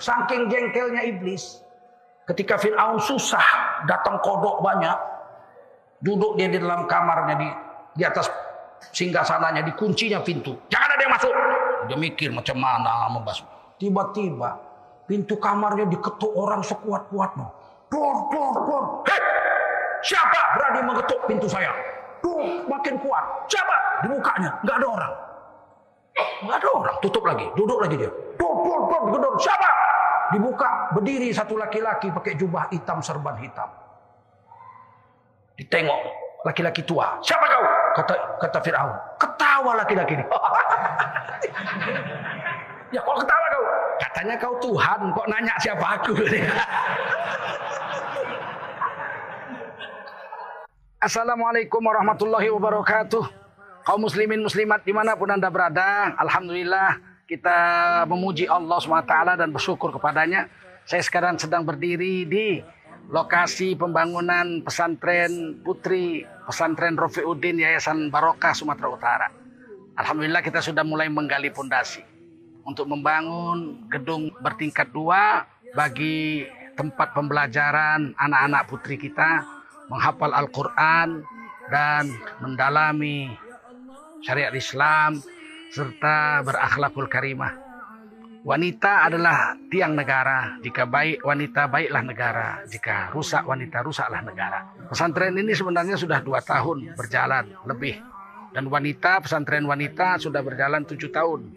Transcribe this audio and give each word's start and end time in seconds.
Saking 0.00 0.48
jengkelnya 0.52 1.02
iblis. 1.08 1.62
Ketika 2.26 2.58
Fir'aun 2.58 2.98
susah, 2.98 3.44
datang 3.86 4.18
kodok 4.18 4.60
banyak. 4.60 4.98
Duduk 6.02 6.36
dia 6.36 6.50
di 6.50 6.58
dalam 6.60 6.84
kamarnya 6.84 7.34
di 7.38 7.48
di 7.96 8.02
atas 8.04 8.28
singgah 8.92 9.24
sananya 9.24 9.64
dikuncinya 9.64 10.20
pintu. 10.20 10.52
Jangan 10.68 10.90
ada 10.92 11.02
yang 11.02 11.14
masuk. 11.14 11.34
Dia 11.86 11.96
mikir 11.96 12.28
macam 12.34 12.56
mana 12.60 13.08
membasuh. 13.14 13.46
Tiba-tiba 13.80 14.58
pintu 15.06 15.38
kamarnya 15.38 15.86
diketuk 15.88 16.32
orang 16.34 16.60
sekuat-kuatnya. 16.60 17.46
Dor, 17.86 18.16
dor, 18.34 18.54
dor. 18.66 18.84
Hei, 19.06 19.22
siapa 20.02 20.58
berani 20.58 20.80
mengetuk 20.82 21.20
pintu 21.30 21.46
saya? 21.46 21.70
Tuh, 22.18 22.66
makin 22.66 22.98
kuat. 22.98 23.24
Siapa? 23.46 23.76
Dibukanya, 24.02 24.50
nggak 24.66 24.76
ada 24.82 24.88
orang. 24.90 25.12
Nggak 26.16 26.56
ada 26.62 26.68
orang. 26.72 26.96
Tutup 27.04 27.24
lagi, 27.24 27.46
duduk 27.52 27.78
lagi 27.80 27.96
dia. 28.00 28.10
Dor, 28.40 28.56
dor, 28.64 29.02
gedor. 29.12 29.34
Siapa? 29.40 29.70
Dibuka, 30.34 30.90
berdiri 30.96 31.30
satu 31.30 31.54
laki-laki 31.54 32.10
pakai 32.10 32.34
jubah 32.34 32.66
hitam, 32.74 32.98
serban 32.98 33.38
hitam. 33.38 33.70
Ditengok 35.56 36.00
laki-laki 36.44 36.84
tua. 36.84 37.16
Siapa 37.22 37.46
kau? 37.46 37.64
Kata 37.96 38.14
kata 38.42 38.58
Firaun. 38.60 38.92
Ketawa 39.16 39.72
laki-laki 39.80 40.12
ini. 40.18 40.24
ya 42.94 43.00
kok 43.00 43.16
ketawa 43.22 43.46
kau? 43.50 43.64
Katanya 43.96 44.34
kau 44.36 44.54
Tuhan, 44.60 45.00
kok 45.14 45.26
nanya 45.30 45.54
siapa 45.62 45.86
aku? 46.00 46.12
Assalamualaikum 51.06 51.86
warahmatullahi 51.86 52.50
wabarakatuh. 52.50 53.45
Kaum 53.86 54.02
muslimin 54.02 54.42
muslimat 54.42 54.82
di 54.82 54.90
mana 54.90 55.14
pun 55.14 55.30
anda 55.30 55.46
berada, 55.46 56.10
Alhamdulillah 56.18 56.98
kita 57.30 57.58
memuji 58.10 58.50
Allah 58.50 58.82
SWT 58.82 59.38
dan 59.38 59.54
bersyukur 59.54 59.94
kepadanya. 59.94 60.50
Saya 60.82 61.06
sekarang 61.06 61.38
sedang 61.38 61.62
berdiri 61.62 62.26
di 62.26 62.58
lokasi 63.06 63.78
pembangunan 63.78 64.58
pesantren 64.66 65.62
putri 65.62 66.26
pesantren 66.50 66.98
Rofiuddin 66.98 67.62
Yayasan 67.62 68.10
Barokah 68.10 68.58
Sumatera 68.58 68.90
Utara. 68.90 69.28
Alhamdulillah 69.94 70.42
kita 70.42 70.58
sudah 70.58 70.82
mulai 70.82 71.06
menggali 71.06 71.54
pondasi 71.54 72.02
untuk 72.66 72.90
membangun 72.90 73.86
gedung 73.86 74.34
bertingkat 74.42 74.90
dua 74.90 75.46
bagi 75.78 76.42
tempat 76.74 77.14
pembelajaran 77.14 78.18
anak-anak 78.18 78.66
putri 78.66 78.98
kita 78.98 79.46
menghafal 79.86 80.34
Al-Quran 80.34 81.22
dan 81.70 82.10
mendalami 82.42 83.45
syariat 84.24 84.52
Islam 84.54 85.20
serta 85.72 86.40
berakhlakul 86.46 87.10
karimah. 87.10 87.66
Wanita 88.46 89.10
adalah 89.10 89.58
tiang 89.66 89.98
negara. 89.98 90.54
Jika 90.62 90.86
baik 90.86 91.26
wanita, 91.26 91.66
baiklah 91.66 92.02
negara. 92.06 92.48
Jika 92.70 93.10
rusak 93.10 93.42
wanita, 93.42 93.82
rusaklah 93.82 94.22
negara. 94.22 94.62
Pesantren 94.86 95.34
ini 95.34 95.50
sebenarnya 95.50 95.98
sudah 95.98 96.22
dua 96.22 96.38
tahun 96.38 96.94
berjalan 96.94 97.50
lebih. 97.66 97.98
Dan 98.54 98.70
wanita, 98.70 99.18
pesantren 99.26 99.66
wanita 99.66 100.22
sudah 100.22 100.46
berjalan 100.46 100.86
tujuh 100.86 101.10
tahun. 101.10 101.50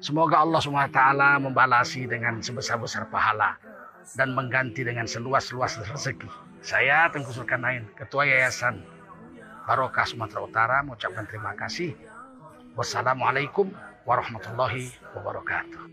Semoga 0.00 0.40
Allah 0.42 0.58
SWT 0.58 0.98
membalasi 1.38 2.08
dengan 2.08 2.42
sebesar-besar 2.42 3.06
pahala 3.12 3.54
dan 4.16 4.34
mengganti 4.34 4.82
dengan 4.82 5.06
seluas-luas 5.06 5.78
rezeki. 5.86 6.26
Saya 6.60 7.08
Tengku 7.14 7.32
Zulkarnain, 7.32 7.86
Ketua 7.94 8.26
Yayasan 8.26 8.82
Barokah 9.68 10.06
Sumatera 10.08 10.40
Utara 10.42 10.82
mengucapkan 10.82 11.26
terima 11.30 11.54
kasih. 11.54 11.94
Wassalamualaikum 12.74 13.70
warahmatullahi 14.02 14.90
wabarakatuh. 15.14 15.86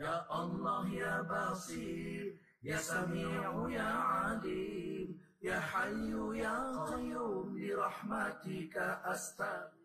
Ya 0.00 0.24
Allah 0.32 0.88
ya 0.88 1.20
Basir, 1.28 2.29
ya 2.60 2.78
Sami'u 2.80 3.68
ya 3.72 3.88
Alim. 4.32 5.16
Ya 5.40 5.56
Hayyu 5.56 6.36
Ya 6.36 6.52
Qayyum 6.84 7.56
birahmatika 7.56 9.00
astagfir 9.08 9.80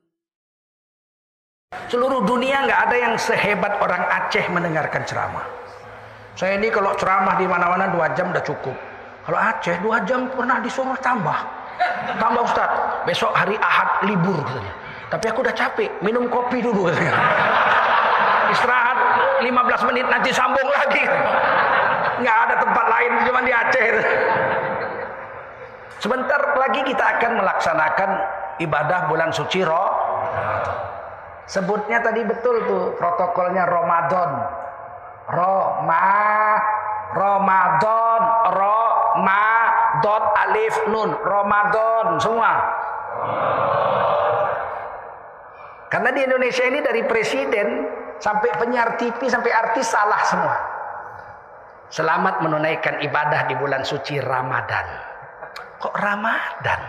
Seluruh 1.88 2.28
dunia 2.28 2.68
nggak 2.68 2.80
ada 2.92 2.96
yang 3.00 3.16
sehebat 3.16 3.80
orang 3.80 4.04
Aceh 4.04 4.48
mendengarkan 4.52 5.08
ceramah. 5.08 5.48
Saya 6.36 6.60
ini 6.60 6.68
kalau 6.68 6.92
ceramah 7.00 7.40
di 7.40 7.48
mana-mana 7.48 7.88
dua 7.88 8.12
jam 8.16 8.36
udah 8.36 8.44
cukup. 8.44 8.76
Kalau 9.24 9.40
Aceh 9.40 9.80
dua 9.80 10.04
jam 10.04 10.28
pernah 10.28 10.60
disuruh 10.60 10.96
tambah. 11.00 11.36
Tambah 12.20 12.42
Ustaz, 12.44 12.72
besok 13.08 13.32
hari 13.36 13.56
Ahad 13.60 14.08
libur 14.08 14.40
katanya. 14.44 14.74
Tapi 15.12 15.26
aku 15.32 15.40
udah 15.44 15.56
capek, 15.56 15.90
minum 16.04 16.28
kopi 16.28 16.60
dulu 16.64 16.92
katanya. 16.92 17.16
Istirahat 18.52 19.00
15 19.44 19.88
menit 19.92 20.06
nanti 20.12 20.30
sambung 20.36 20.68
lagi. 20.68 21.04
Nggak 22.22 22.38
ada 22.48 22.56
tempat 22.64 22.86
lain 22.88 23.12
cuma 23.28 23.40
di 23.44 23.52
Aceh. 23.52 23.88
Sebentar 26.00 26.42
lagi 26.60 26.82
kita 26.86 27.18
akan 27.18 27.32
melaksanakan 27.42 28.10
ibadah 28.62 29.10
bulan 29.10 29.34
suci 29.34 29.66
roh. 29.66 29.90
Sebutnya 31.46 32.02
tadi 32.02 32.26
betul 32.26 32.66
tuh 32.66 32.84
protokolnya 32.98 33.66
Ramadan. 33.66 34.30
Roma 35.26 36.06
Ramadan 37.18 38.22
Roma 38.54 39.46
dot 40.06 40.24
alif 40.46 40.76
nun 40.90 41.10
Ramadan 41.26 42.22
semua. 42.22 42.52
Karena 45.90 46.10
di 46.12 46.22
Indonesia 46.28 46.66
ini 46.68 46.84
dari 46.84 47.02
presiden 47.08 47.88
sampai 48.20 48.52
penyiar 48.60 49.00
TV 49.00 49.26
sampai 49.26 49.52
artis 49.54 49.90
salah 49.90 50.22
semua. 50.28 50.75
Selamat 51.94 52.42
menunaikan 52.42 52.98
ibadah 52.98 53.46
di 53.46 53.54
bulan 53.62 53.86
suci 53.86 54.18
Ramadan. 54.18 54.86
Kok 55.78 55.94
Ramadan? 55.94 56.82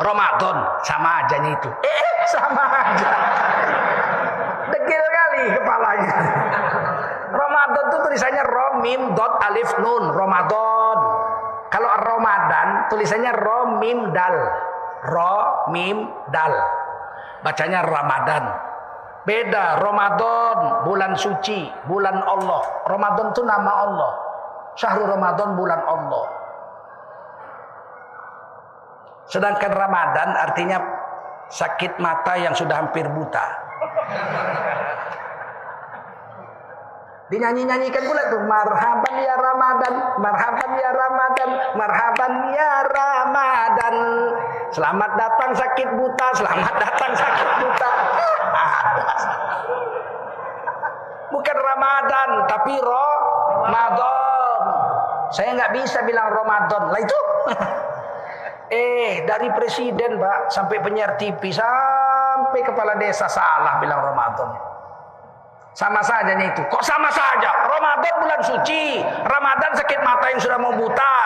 Ramadan 0.00 0.56
sama 0.88 1.20
aja 1.20 1.36
itu. 1.44 1.68
Eh, 1.84 2.02
sama 2.32 2.64
aja. 2.64 3.10
Degil 4.72 5.04
kali 5.04 5.44
kepalanya. 5.52 6.16
Ramadan 7.32 7.84
itu 7.92 7.98
tulisannya 8.08 8.44
romim 8.48 9.00
dot 9.12 9.36
alif 9.44 9.68
nun 9.84 10.04
Ramadan. 10.16 10.98
Kalau 11.68 11.88
Ramadan 11.92 12.88
tulisannya 12.88 13.36
romim 13.36 14.16
dal. 14.16 14.36
Romim 15.12 16.08
dal. 16.32 16.56
Bacanya 17.44 17.84
Ramadan. 17.84 18.71
Beda 19.22 19.78
Ramadan 19.78 20.82
bulan 20.82 21.14
suci, 21.14 21.70
bulan 21.86 22.18
Allah. 22.26 22.62
Ramadan 22.90 23.30
itu 23.30 23.42
nama 23.46 23.72
Allah. 23.86 24.12
Syahrul 24.74 25.06
Ramadan 25.06 25.54
bulan 25.54 25.80
Allah. 25.86 26.26
Sedangkan 29.30 29.72
Ramadan 29.72 30.28
artinya 30.34 30.78
sakit 31.52 32.02
mata 32.02 32.34
yang 32.34 32.52
sudah 32.56 32.82
hampir 32.82 33.06
buta. 33.06 33.46
Dinyanyi-nyanyikan 37.32 38.04
pula 38.04 38.28
tuh 38.28 38.44
marhaban 38.44 39.16
ya 39.24 39.40
Ramadan, 39.40 40.20
marhaban 40.20 40.70
ya 40.76 40.90
Ramadan, 40.92 41.50
marhaban 41.80 42.32
ya 42.52 42.72
Ramadan. 42.92 43.96
Selamat 44.68 45.16
datang 45.16 45.56
sakit 45.56 45.96
buta, 45.96 46.26
selamat 46.36 46.74
datang 46.76 47.12
sakit 47.16 47.48
buta. 47.64 47.90
Bukan 51.32 51.56
Ramadan, 51.56 52.28
tapi 52.44 52.76
Ramadan. 52.76 54.12
Saya 55.32 55.56
nggak 55.56 55.72
bisa 55.72 56.04
bilang 56.04 56.28
Ramadan. 56.28 56.92
Lah 56.92 57.00
itu 57.00 57.18
Eh, 58.72 59.28
dari 59.28 59.52
presiden, 59.52 60.16
Pak, 60.16 60.48
sampai 60.48 60.80
penyiar 60.80 61.20
TV, 61.20 61.52
sampai 61.52 62.64
kepala 62.64 62.96
desa 62.96 63.28
salah 63.28 63.76
bilang 63.84 64.00
Ramadan. 64.00 64.71
Sama 65.72 66.04
saja 66.04 66.36
itu. 66.36 66.62
Kok 66.68 66.84
sama 66.84 67.08
saja? 67.08 67.48
Ramadan 67.64 68.14
bulan 68.20 68.40
suci. 68.44 69.00
Ramadan 69.24 69.72
sakit 69.72 70.00
mata 70.04 70.28
yang 70.28 70.40
sudah 70.40 70.58
mau 70.60 70.76
buta. 70.76 71.16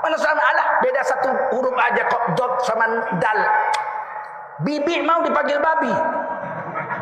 Mana 0.00 0.16
sama? 0.16 0.38
Alah, 0.38 0.78
beda 0.78 1.02
satu 1.02 1.28
huruf 1.50 1.74
aja 1.74 2.02
kok 2.06 2.24
dot 2.38 2.62
sama 2.62 2.86
dal. 3.18 3.38
Bibi 4.62 5.02
mau 5.02 5.20
dipanggil 5.26 5.58
babi. 5.58 5.92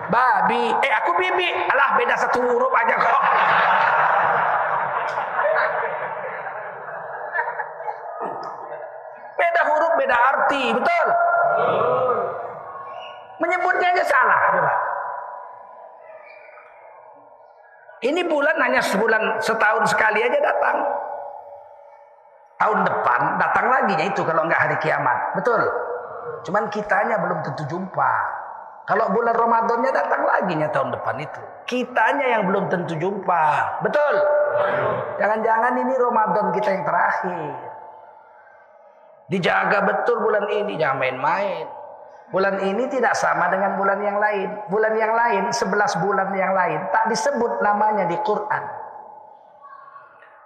Babi. 0.09 0.65
Eh 0.81 0.93
aku 1.05 1.13
bibi. 1.21 1.49
Alah, 1.69 2.01
beda 2.01 2.17
satu 2.17 2.41
huruf 2.41 2.73
aja 2.73 2.97
kok. 2.97 3.23
Beda 9.39 9.61
huruf, 9.69 9.93
beda 10.01 10.17
arti, 10.17 10.63
betul? 10.75 11.07
Menyebutnya 13.39 13.95
aja 13.95 14.05
salah, 14.11 14.41
coba. 14.51 14.73
Ini 17.99 18.23
bulan 18.31 18.57
hanya 18.63 18.79
sebulan 18.79 19.43
setahun 19.43 19.91
sekali 19.91 20.23
aja 20.23 20.39
datang. 20.39 20.77
Tahun 22.59 22.79
depan 22.87 23.21
datang 23.39 23.67
lagi 23.71 23.95
ya 23.99 24.05
itu 24.11 24.23
kalau 24.23 24.47
nggak 24.47 24.59
hari 24.59 24.77
kiamat. 24.83 25.35
Betul. 25.35 25.63
Cuman 26.47 26.71
kitanya 26.71 27.19
belum 27.19 27.43
tentu 27.43 27.67
jumpa. 27.67 28.13
Kalau 28.89 29.05
bulan 29.13 29.37
Ramadannya 29.37 29.91
datang 29.93 30.23
lagi 30.25 30.55
ya 30.57 30.69
tahun 30.73 30.97
depan 30.97 31.17
itu. 31.21 31.43
Kitanya 31.69 32.27
yang 32.39 32.43
belum 32.49 32.73
tentu 32.73 32.97
jumpa. 32.97 33.45
Betul. 33.85 34.15
Jangan-jangan 35.21 35.77
ini 35.77 35.95
Ramadan 35.99 36.47
kita 36.57 36.69
yang 36.73 36.85
terakhir. 36.89 37.53
Dijaga 39.29 39.79
betul 39.85 40.25
bulan 40.25 40.49
ini, 40.49 40.81
jangan 40.81 41.05
main-main. 41.05 41.69
Bulan 42.29 42.61
ini 42.61 42.85
tidak 42.93 43.17
sama 43.17 43.49
dengan 43.49 43.81
bulan 43.81 44.05
yang 44.05 44.21
lain. 44.21 44.49
Bulan 44.69 44.93
yang 45.01 45.13
lain, 45.17 45.43
11 45.49 46.05
bulan 46.05 46.29
yang 46.37 46.53
lain 46.53 46.81
tak 46.93 47.09
disebut 47.09 47.65
namanya 47.65 48.05
di 48.05 48.21
Quran. 48.21 48.63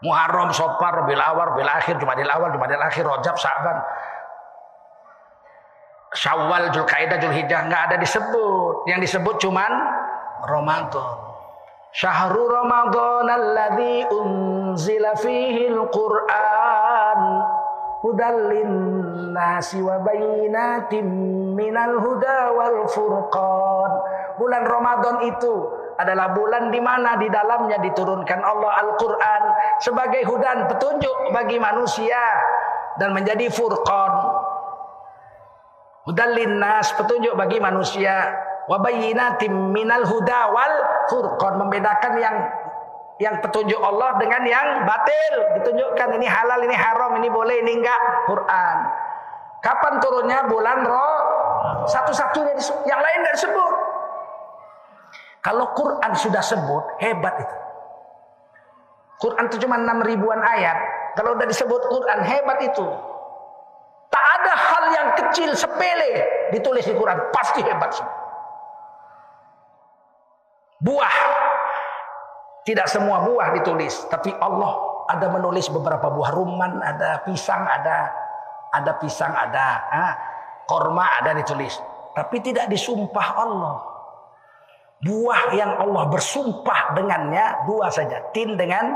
Muharram, 0.02 0.50
Sofar, 0.54 1.02
Rabiul 1.02 1.22
Awal, 1.22 1.54
Rabiul 1.54 1.70
Akhir, 1.70 1.94
Jumadil 1.98 2.30
Awal, 2.30 2.54
Jumadil 2.54 2.82
Akhir, 2.82 3.06
Rajab, 3.06 3.38
Sa'ban. 3.38 3.78
Syawal, 6.14 6.74
Zulkaidah, 6.74 7.18
Zulhijjah 7.22 7.66
nggak 7.70 7.82
ada 7.90 7.96
disebut. 7.98 8.86
Yang 8.90 9.10
disebut 9.10 9.38
cuman 9.42 9.72
Ramadan. 10.46 11.34
Syahrul 11.92 12.50
Ramadan 12.50 13.26
alladzi 13.30 14.06
unzila 14.10 15.12
fihi 15.18 15.70
al-Qur'an 15.70 16.81
hudallin 18.02 18.72
nasi 19.30 19.78
wa 19.78 20.02
bayinatim 20.02 21.06
minal 21.54 22.02
huda 22.02 22.50
wal 22.50 22.78
furqan. 22.90 23.90
Bulan 24.36 24.64
Ramadan 24.66 25.16
itu 25.22 25.54
adalah 25.96 26.34
bulan 26.34 26.74
di 26.74 26.82
mana 26.82 27.14
di 27.14 27.30
dalamnya 27.30 27.78
diturunkan 27.78 28.40
Allah 28.42 28.72
Al-Qur'an 28.82 29.42
sebagai 29.78 30.26
hudan 30.26 30.66
petunjuk 30.66 31.30
bagi 31.30 31.62
manusia 31.62 32.20
dan 32.98 33.14
menjadi 33.14 33.46
furqan. 33.54 34.12
Hudallin 36.02 36.58
nas 36.58 36.90
petunjuk 36.98 37.38
bagi 37.38 37.62
manusia 37.62 38.34
wa 38.66 38.82
bayinatim 38.82 39.70
minal 39.70 40.02
huda 40.02 40.50
wal 40.50 40.74
furqan 41.06 41.62
membedakan 41.62 42.12
yang 42.18 42.36
yang 43.22 43.38
petunjuk 43.38 43.78
Allah 43.78 44.18
dengan 44.18 44.42
yang 44.42 44.82
batil. 44.82 45.34
Ditunjukkan 45.62 46.18
ini 46.18 46.26
halal 46.26 46.66
ini 46.66 46.74
haram 46.74 47.14
ini 47.22 47.30
boleh 47.30 47.62
ini 47.62 47.78
enggak. 47.78 48.00
Quran. 48.26 48.76
Kapan 49.62 50.02
turunnya? 50.02 50.38
Bulan 50.50 50.82
roh 50.82 51.18
satu-satunya 51.86 52.58
yang 52.90 52.98
lain 52.98 53.18
enggak 53.22 53.36
disebut. 53.38 53.74
Kalau 55.42 55.70
Quran 55.74 56.12
sudah 56.18 56.42
sebut 56.42 56.84
hebat 56.98 57.34
itu. 57.38 57.56
Quran 59.22 59.46
itu 59.46 59.56
cuma 59.62 59.78
6 59.78 60.02
ribuan 60.02 60.42
ayat. 60.42 60.78
Kalau 61.14 61.38
udah 61.38 61.46
disebut 61.46 61.78
Quran 61.86 62.20
hebat 62.26 62.58
itu. 62.58 62.86
Tak 64.10 64.24
ada 64.42 64.52
hal 64.54 64.84
yang 64.92 65.08
kecil 65.14 65.50
sepele 65.54 66.26
ditulis 66.50 66.82
di 66.82 66.94
Quran. 66.98 67.30
Pasti 67.30 67.62
hebat 67.62 67.94
semua. 67.94 68.18
Buah 70.82 71.41
tidak 72.62 72.86
semua 72.86 73.26
buah 73.26 73.50
ditulis, 73.58 74.06
tapi 74.06 74.30
Allah 74.38 74.92
ada 75.10 75.26
menulis 75.28 75.66
beberapa 75.66 76.06
buah 76.14 76.30
rumman, 76.30 76.78
ada 76.78 77.18
pisang, 77.26 77.66
ada 77.66 78.14
ada 78.72 78.92
pisang, 79.02 79.34
ada 79.34 79.66
ah, 79.90 80.12
korma, 80.64 81.20
ada 81.20 81.34
ditulis. 81.36 81.76
Tapi 82.12 82.40
tidak 82.40 82.68
disumpah 82.70 83.28
Allah. 83.36 83.76
Buah 85.02 85.50
yang 85.58 85.82
Allah 85.82 86.06
bersumpah 86.06 86.94
dengannya 86.94 87.66
dua 87.66 87.90
saja, 87.90 88.22
tin 88.30 88.54
dengan 88.54 88.94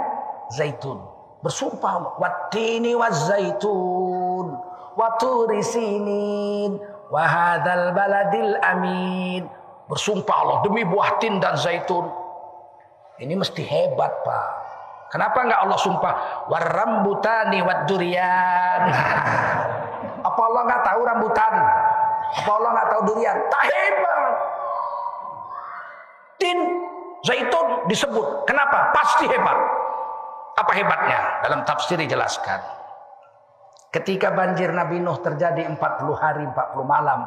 zaitun. 0.55 1.03
Bersumpah 1.43 1.91
Allah, 1.91 2.13
watini 2.23 2.95
zaitun, 3.11 4.55
waturi 4.95 5.61
sinin, 5.67 6.79
wahadal 7.11 7.91
baladil 7.91 8.55
amin. 8.63 9.51
Bersumpah 9.91 10.37
Allah 10.39 10.57
demi 10.63 10.87
buah 10.87 11.19
tin 11.19 11.43
dan 11.43 11.59
zaitun, 11.59 12.07
ini 13.21 13.35
mesti 13.37 13.63
hebat 13.65 14.13
pak. 14.25 14.49
Kenapa 15.09 15.39
nggak 15.47 15.61
Allah 15.63 15.79
sumpah 15.81 16.13
warambutani 16.53 17.63
wad 17.65 17.89
durian? 17.89 18.81
Apa 20.29 20.41
Allah 20.43 20.63
nggak 20.67 20.83
tahu 20.83 21.01
rambutan? 21.07 21.55
Apa 22.43 22.51
Allah 22.59 22.71
nggak 22.75 22.89
tahu 22.91 23.03
durian? 23.15 23.37
Tak 23.49 23.63
hebat. 23.71 24.21
Tin 26.37 26.59
zaitun 27.25 27.67
disebut. 27.89 28.45
Kenapa? 28.45 28.93
Pasti 28.93 29.25
hebat. 29.31 29.59
Apa 30.59 30.73
hebatnya? 30.75 31.21
Dalam 31.47 31.63
tafsir 31.65 31.97
dijelaskan. 31.97 32.61
Ketika 33.95 34.35
banjir 34.35 34.75
Nabi 34.75 35.01
Nuh 35.01 35.17
terjadi 35.23 35.65
40 35.65 35.79
hari 36.19 36.45
40 36.45 36.85
malam. 36.85 37.25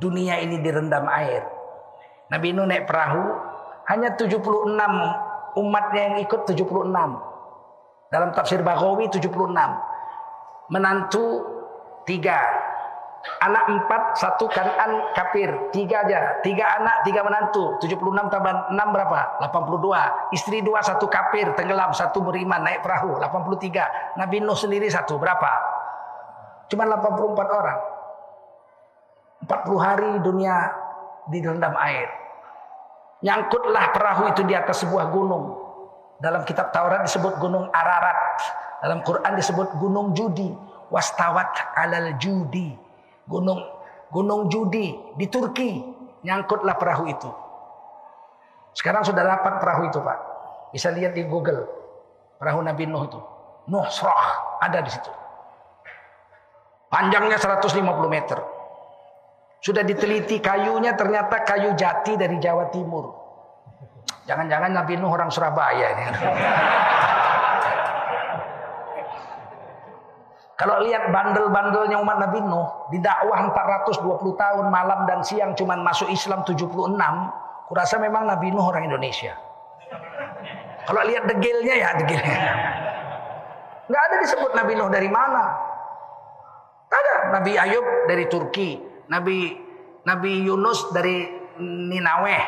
Dunia 0.00 0.40
ini 0.40 0.64
direndam 0.64 1.04
air. 1.12 1.44
Nabi 2.32 2.56
Nuh 2.56 2.64
naik 2.64 2.88
perahu 2.88 3.49
hanya 3.90 4.14
76 4.14 4.38
umatnya 5.58 6.14
yang 6.14 6.16
ikut 6.22 6.40
76. 6.46 6.94
Dalam 8.10 8.30
tafsir 8.30 8.62
Baghawi 8.62 9.10
76. 9.10 9.34
Menantu 10.70 11.42
tiga. 12.06 12.38
Anak 13.20 13.68
empat, 13.68 14.16
satu 14.16 14.48
kanan 14.48 15.12
kafir. 15.12 15.50
Tiga 15.74 16.06
aja. 16.06 16.40
Tiga 16.40 16.80
anak, 16.80 17.04
tiga 17.04 17.20
menantu. 17.20 17.76
76 17.82 18.32
tambah 18.32 18.72
6 18.72 18.94
berapa? 18.94 19.20
82. 19.44 20.32
Istri 20.38 20.64
dua, 20.64 20.80
satu 20.80 21.10
kafir. 21.10 21.52
Tenggelam, 21.52 21.92
satu 21.92 22.24
beriman. 22.24 22.64
Naik 22.64 22.80
perahu. 22.80 23.20
83. 23.20 24.16
Nabi 24.16 24.40
Nuh 24.40 24.56
sendiri 24.56 24.88
satu. 24.88 25.20
Berapa? 25.20 25.52
Cuma 26.70 26.86
84 26.86 27.50
orang. 27.50 27.78
40 29.44 29.76
hari 29.82 30.10
dunia 30.22 30.70
direndam 31.28 31.74
air. 31.76 32.29
Nyangkutlah 33.20 33.92
perahu 33.92 34.32
itu 34.32 34.42
di 34.48 34.56
atas 34.56 34.80
sebuah 34.84 35.12
gunung. 35.12 35.56
Dalam 36.20 36.44
kitab 36.44 36.72
Taurat 36.72 37.04
disebut 37.04 37.36
gunung 37.36 37.68
Ararat. 37.72 38.40
Dalam 38.80 39.04
Quran 39.04 39.32
disebut 39.36 39.76
gunung 39.76 40.16
Judi. 40.16 40.48
Wastawat 40.88 41.76
alal 41.76 42.16
Judi. 42.16 42.72
Gunung 43.28 43.60
Gunung 44.10 44.48
Judi 44.50 44.96
di 45.16 45.26
Turki. 45.28 45.80
Nyangkutlah 46.20 46.76
perahu 46.76 47.08
itu. 47.08 47.30
Sekarang 48.76 49.04
sudah 49.04 49.24
dapat 49.24 49.60
perahu 49.60 49.88
itu 49.88 49.98
Pak. 50.00 50.18
Bisa 50.72 50.92
lihat 50.92 51.16
di 51.16 51.24
Google. 51.24 51.64
Perahu 52.36 52.60
Nabi 52.64 52.84
Nuh 52.88 53.04
itu. 53.04 53.20
Nuh 53.68 53.86
Srah 53.88 54.58
ada 54.64 54.80
di 54.80 54.90
situ. 54.92 55.12
Panjangnya 56.90 57.38
150 57.38 57.80
meter. 58.10 58.38
Sudah 59.60 59.84
diteliti 59.84 60.40
kayunya 60.40 60.96
ternyata 60.96 61.44
kayu 61.44 61.76
jati 61.76 62.16
dari 62.16 62.40
Jawa 62.40 62.72
Timur. 62.72 63.12
Jangan-jangan 64.24 64.72
Nabi 64.72 64.96
Nuh 64.96 65.12
orang 65.12 65.28
Surabaya 65.28 65.86
ini. 65.92 66.04
Kalau 70.56 70.76
lihat 70.84 71.08
bandel-bandelnya 71.08 71.96
umat 72.04 72.20
Nabi 72.20 72.40
Nuh, 72.44 72.92
di 72.92 73.00
dakwah 73.00 73.48
420 73.52 74.00
tahun 74.36 74.66
malam 74.68 75.08
dan 75.08 75.24
siang 75.24 75.56
cuman 75.56 75.80
masuk 75.80 76.12
Islam 76.12 76.44
76, 76.44 76.68
kurasa 77.68 77.96
memang 77.96 78.28
Nabi 78.28 78.52
Nuh 78.52 78.64
orang 78.64 78.84
Indonesia. 78.84 79.36
Kalau 80.84 81.00
lihat 81.04 81.28
degilnya 81.28 81.74
ya 81.80 81.88
degilnya. 81.96 82.40
Nggak 83.88 84.02
ada 84.04 84.16
disebut 84.20 84.52
Nabi 84.52 84.72
Nuh 84.76 84.88
dari 84.92 85.08
mana. 85.08 85.44
Ada 86.92 87.14
Nabi 87.40 87.52
Ayub 87.56 87.86
dari 88.04 88.24
Turki, 88.28 88.89
Nabi 89.10 89.58
Nabi 90.06 90.32
Yunus 90.46 90.94
dari 90.94 91.28
Ninaweh, 91.60 92.42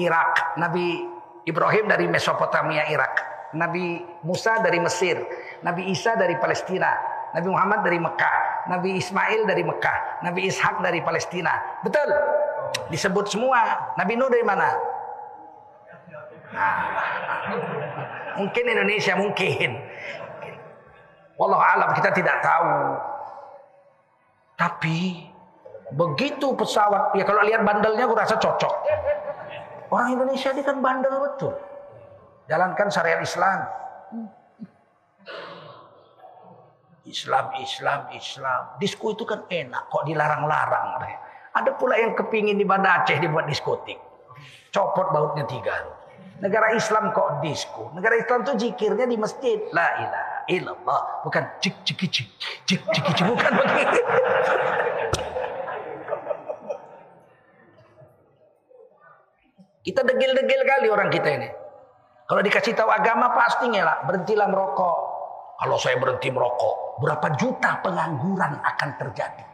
Irak. 0.00 0.58
Nabi 0.58 1.04
Ibrahim 1.46 1.86
dari 1.86 2.10
Mesopotamia, 2.10 2.88
Irak. 2.90 3.14
Nabi 3.54 4.02
Musa 4.26 4.58
dari 4.58 4.82
Mesir. 4.82 5.22
Nabi 5.62 5.92
Isa 5.92 6.18
dari 6.18 6.34
Palestina. 6.40 6.90
Nabi 7.30 7.48
Muhammad 7.52 7.86
dari 7.86 8.00
Mekah. 8.00 8.36
Nabi 8.66 8.98
Ismail 8.98 9.46
dari 9.46 9.62
Mekah. 9.62 10.26
Nabi 10.26 10.50
Ishak 10.50 10.82
dari 10.82 10.98
Palestina. 11.04 11.52
Betul? 11.86 12.10
Disebut 12.90 13.30
semua. 13.30 13.94
Nabi 13.94 14.18
Nuh 14.18 14.26
dari 14.26 14.42
mana? 14.42 14.68
Nah, 16.50 16.78
mungkin 18.40 18.64
Indonesia 18.66 19.14
mungkin. 19.14 19.78
Wallah 21.36 21.60
alam 21.60 21.90
kita 21.92 22.10
tidak 22.16 22.40
tahu. 22.40 22.72
Tapi 24.56 25.25
begitu 25.94 26.50
pesawat 26.58 27.14
ya 27.14 27.22
kalau 27.22 27.46
lihat 27.46 27.62
bandelnya 27.62 28.10
gue 28.10 28.18
rasa 28.18 28.34
cocok. 28.40 28.74
Orang 29.86 30.18
Indonesia 30.18 30.50
ini 30.50 30.62
kan 30.66 30.82
bandel 30.82 31.14
betul. 31.22 31.54
Jalankan 32.50 32.90
syariat 32.90 33.22
Islam. 33.22 33.60
Islam, 37.06 37.54
Islam, 37.62 38.00
Islam. 38.10 38.62
Disko 38.82 39.14
itu 39.14 39.22
kan 39.22 39.46
enak, 39.46 39.86
kok 39.86 40.02
dilarang-larang. 40.10 41.06
Ada 41.54 41.78
pula 41.78 41.94
yang 41.94 42.18
kepingin 42.18 42.58
di 42.58 42.66
Banda 42.66 43.02
Aceh 43.02 43.22
dibuat 43.22 43.46
diskotik. 43.46 43.96
Copot 44.74 45.14
bautnya 45.14 45.46
tiga. 45.46 45.86
Negara 46.42 46.74
Islam 46.74 47.14
kok 47.14 47.40
disko. 47.40 47.94
Negara 47.96 48.18
Islam 48.18 48.44
tuh 48.44 48.58
jikirnya 48.58 49.06
di 49.08 49.16
masjid. 49.16 49.56
La 49.72 49.88
ilaha 50.02 50.36
illallah. 50.50 51.02
Bukan 51.24 51.42
cik 51.62 51.80
cik 51.86 51.96
cik 51.96 52.28
cik 52.68 52.80
cik 52.92 53.04
cik 53.16 53.24
bukan 53.24 53.52
begitu. 53.54 54.00
Kita 59.86 60.02
degil-degil 60.02 60.66
kali 60.66 60.90
orang 60.90 61.14
kita 61.14 61.28
ini. 61.30 61.46
Kalau 62.26 62.42
dikasih 62.42 62.74
tahu 62.74 62.90
agama 62.90 63.30
pasti 63.38 63.70
ngelak, 63.70 64.02
berhentilah 64.10 64.50
merokok. 64.50 64.98
Kalau 65.62 65.78
saya 65.78 65.94
berhenti 66.02 66.26
merokok, 66.26 67.06
berapa 67.06 67.38
juta 67.38 67.78
pengangguran 67.86 68.58
akan 68.66 68.88
terjadi. 68.98 69.46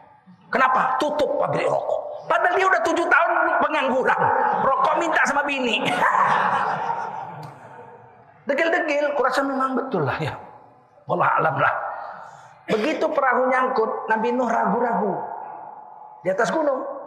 Kenapa? 0.49 0.97
Tutup 0.97 1.37
pabrik 1.37 1.69
rokok. 1.69 2.33
Padahal 2.33 2.57
dia 2.57 2.65
udah 2.65 2.81
tujuh 2.81 3.07
tahun 3.13 3.31
pengangguran. 3.61 4.21
Rokok 4.65 4.95
minta 5.05 5.21
sama 5.29 5.45
bini. 5.45 5.85
Degil-degil, 8.49 9.13
kurasa 9.13 9.45
memang 9.45 9.77
betul 9.77 10.09
lah 10.09 10.17
ya. 10.17 10.33
Wallah 11.05 11.29
alam 11.45 11.61
lah. 11.61 11.73
Begitu 12.73 13.05
perahu 13.05 13.53
nyangkut, 13.53 14.09
Nabi 14.09 14.33
Nuh 14.33 14.49
ragu-ragu. 14.49 15.13
Di 16.25 16.33
atas 16.33 16.49
gunung. 16.49 17.02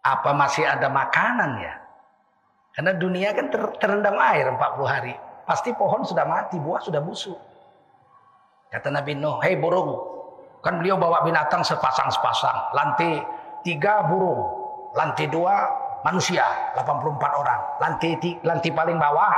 Apa 0.00 0.32
masih 0.32 0.64
ada 0.64 0.88
makanan 0.88 1.60
ya? 1.60 1.74
Karena 2.72 2.96
dunia 2.96 3.36
kan 3.36 3.52
ter 3.52 3.62
terendam 3.76 4.16
air 4.16 4.48
40 4.48 4.60
hari. 4.88 5.14
Pasti 5.44 5.74
pohon 5.74 6.06
sudah 6.06 6.24
mati, 6.24 6.56
buah 6.56 6.80
sudah 6.80 7.02
busuk. 7.02 7.36
Kata 8.70 8.88
Nabi 8.88 9.18
Nuh, 9.18 9.42
hei 9.42 9.58
burung. 9.58 9.98
Kan 10.62 10.78
beliau 10.78 10.94
bawa 10.94 11.26
binatang 11.26 11.66
sepasang-sepasang. 11.66 12.70
Lantai 12.72 13.18
tiga 13.66 14.06
burung. 14.06 14.46
Lantai 14.94 15.26
dua 15.26 15.66
manusia, 16.06 16.46
84 16.78 17.40
orang. 17.40 17.60
Lantai, 17.82 18.16
lantai 18.46 18.70
paling 18.70 18.96
bawah 18.96 19.34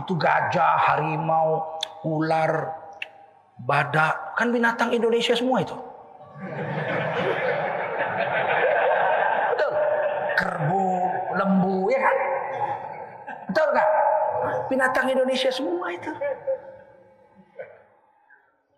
itu 0.00 0.16
gajah, 0.16 0.80
harimau, 0.90 1.76
ular, 2.08 2.72
badak. 3.60 4.36
Kan 4.40 4.48
binatang 4.54 4.96
Indonesia 4.96 5.36
semua 5.36 5.60
itu. 5.60 5.76
Betul. 9.52 9.72
Kerbu, 10.40 10.84
lembu, 11.50 11.90
ya 11.90 11.98
kan? 11.98 12.16
Betul 13.50 13.66
nggak? 13.74 13.90
Binatang 14.70 15.06
Indonesia 15.10 15.50
semua 15.50 15.90
itu. 15.90 16.14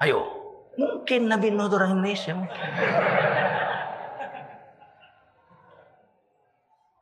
Ayo, 0.01 0.19
mungkin 0.81 1.29
Nabi 1.29 1.53
Nuh 1.53 1.69
orang 1.69 2.01
Indonesia. 2.01 2.35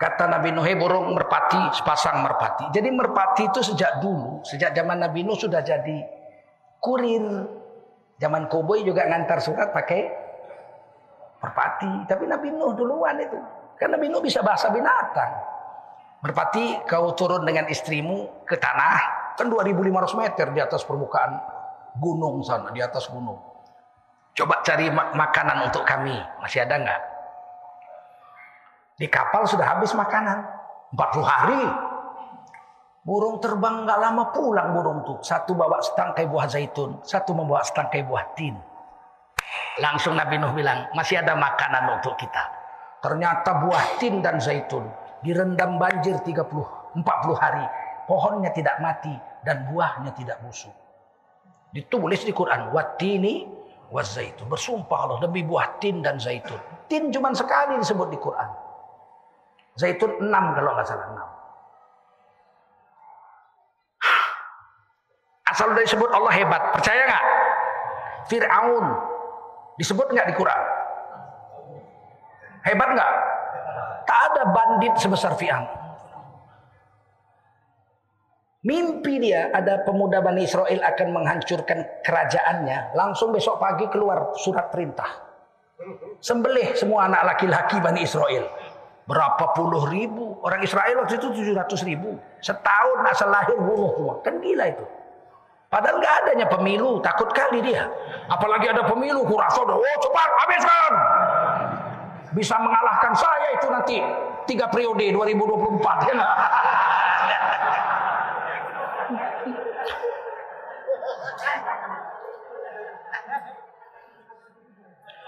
Kata 0.01 0.25
Nabi 0.29 0.53
Nuh, 0.53 0.65
burung 0.81 1.13
merpati, 1.13 1.77
sepasang 1.77 2.25
merpati. 2.25 2.73
Jadi 2.75 2.89
merpati 2.89 3.49
itu 3.49 3.61
sejak 3.61 4.01
dulu, 4.03 4.41
sejak 4.45 4.75
zaman 4.75 5.01
Nabi 5.01 5.23
Nuh 5.23 5.39
sudah 5.39 5.63
jadi 5.63 5.97
kurir. 6.81 7.25
Zaman 8.21 8.53
koboi 8.53 8.85
juga 8.85 9.09
ngantar 9.09 9.41
surat 9.41 9.73
pakai 9.73 10.01
merpati. 11.41 12.05
Tapi 12.05 12.25
Nabi 12.29 12.53
Nuh 12.53 12.77
duluan 12.77 13.17
itu. 13.17 13.37
Karena 13.81 13.97
Nabi 13.97 14.13
Nuh 14.13 14.21
bisa 14.21 14.45
bahasa 14.45 14.69
binatang. 14.69 15.33
Merpati 16.21 16.85
kau 16.85 17.17
turun 17.17 17.49
dengan 17.49 17.65
istrimu 17.73 18.45
ke 18.45 18.61
tanah. 18.61 19.33
Kan 19.41 19.49
2500 19.49 20.21
meter 20.21 20.47
di 20.53 20.61
atas 20.61 20.85
permukaan 20.85 21.33
gunung 21.97 22.45
sana, 22.45 22.69
di 22.69 22.85
atas 22.85 23.09
gunung. 23.09 23.41
Coba 24.37 24.61
cari 24.61 24.93
makanan 24.93 25.73
untuk 25.73 25.81
kami. 25.89 26.13
Masih 26.45 26.61
ada 26.61 26.77
nggak? 26.77 27.03
Di 29.01 29.09
kapal 29.09 29.49
sudah 29.49 29.65
habis 29.65 29.97
makanan. 29.97 30.45
40 30.93 31.25
hari. 31.25 31.63
Burung 33.01 33.41
terbang 33.41 33.89
nggak 33.89 33.97
lama 33.97 34.29
pulang 34.29 34.77
burung 34.77 35.01
tuh. 35.09 35.19
Satu 35.25 35.57
bawa 35.57 35.81
setangkai 35.81 36.29
buah 36.29 36.47
zaitun. 36.53 37.01
Satu 37.01 37.33
membawa 37.33 37.65
setangkai 37.65 38.05
buah 38.05 38.37
tin. 38.37 38.61
Langsung 39.81 40.21
Nabi 40.21 40.37
Nuh 40.37 40.53
bilang, 40.53 40.93
masih 40.93 41.25
ada 41.25 41.33
makanan 41.33 41.97
untuk 41.97 42.13
kita. 42.21 42.45
Ternyata 43.01 43.65
buah 43.65 43.97
tin 43.97 44.21
dan 44.21 44.37
zaitun 44.37 44.85
direndam 45.23 45.77
banjir 45.81 46.17
30 46.21 46.37
40 46.97 47.05
hari. 47.39 47.67
Pohonnya 48.11 48.51
tidak 48.51 48.83
mati 48.83 49.15
dan 49.47 49.71
buahnya 49.71 50.11
tidak 50.19 50.43
busuk. 50.43 50.75
Ditulis 51.71 52.27
di 52.27 52.35
Quran, 52.35 52.75
watini 52.75 53.47
zaitun. 53.99 54.47
Bersumpah 54.51 54.99
Allah 55.07 55.19
demi 55.23 55.47
buah 55.47 55.79
tin 55.79 56.03
dan 56.03 56.19
zaitun. 56.19 56.59
Tin 56.91 57.15
cuma 57.15 57.31
sekali 57.31 57.79
disebut 57.79 58.11
di 58.11 58.19
Quran. 58.19 58.51
Zaitun 59.79 60.19
enam 60.19 60.55
kalau 60.59 60.75
nggak 60.75 60.87
salah 60.87 61.07
enam. 61.15 61.29
Asal 65.51 65.75
udah 65.75 65.83
disebut 65.83 66.11
Allah 66.15 66.33
hebat, 66.35 66.63
percaya 66.75 67.03
nggak? 67.11 67.25
Fir'aun 68.31 68.87
disebut 69.83 70.07
nggak 70.15 70.31
di 70.31 70.35
Quran? 70.39 70.63
Hebat 72.71 72.89
nggak? 72.95 73.11
Tak 74.11 74.21
ada 74.35 74.43
bandit 74.51 74.99
sebesar 74.99 75.39
Fir'aun. 75.39 75.71
Mimpi 78.67 79.23
dia 79.23 79.55
ada 79.55 79.87
pemuda 79.87 80.19
Bani 80.19 80.43
Israel 80.43 80.83
akan 80.83 81.09
menghancurkan 81.15 82.03
kerajaannya. 82.03 82.99
Langsung 82.99 83.31
besok 83.31 83.63
pagi 83.63 83.87
keluar 83.87 84.35
surat 84.35 84.67
perintah. 84.75 85.31
Sembelih 86.19 86.75
semua 86.75 87.07
anak 87.07 87.23
laki-laki 87.23 87.79
Bani 87.79 88.03
Israel. 88.03 88.51
Berapa 89.07 89.55
puluh 89.55 89.87
ribu. 89.87 90.43
Orang 90.43 90.61
Israel 90.67 91.07
waktu 91.07 91.17
itu 91.17 91.31
700 91.31 91.89
ribu. 91.89 92.19
Setahun 92.43 92.99
asal 93.07 93.31
lahir 93.31 93.57
bunuh 93.63 93.95
semua. 93.95 94.15
Kan 94.27 94.43
gila 94.43 94.67
itu. 94.75 94.85
Padahal 95.71 96.03
nggak 96.03 96.15
adanya 96.27 96.47
pemilu. 96.51 96.99
Takut 96.99 97.31
kali 97.31 97.63
dia. 97.63 97.87
Apalagi 98.27 98.75
ada 98.75 98.85
pemilu. 98.91 99.23
Kurasa 99.23 99.63
udah. 99.63 99.79
Oh 99.79 99.97
cepat 100.03 100.31
habiskan. 100.45 100.93
Bisa 102.31 102.55
mengalahkan 102.63 103.13
saya 103.15 103.49
itu 103.59 103.67
nanti. 103.71 103.99
Tiga 104.47 104.67
periode 104.71 105.11
2024. 105.15 106.11
Ya 106.11 106.15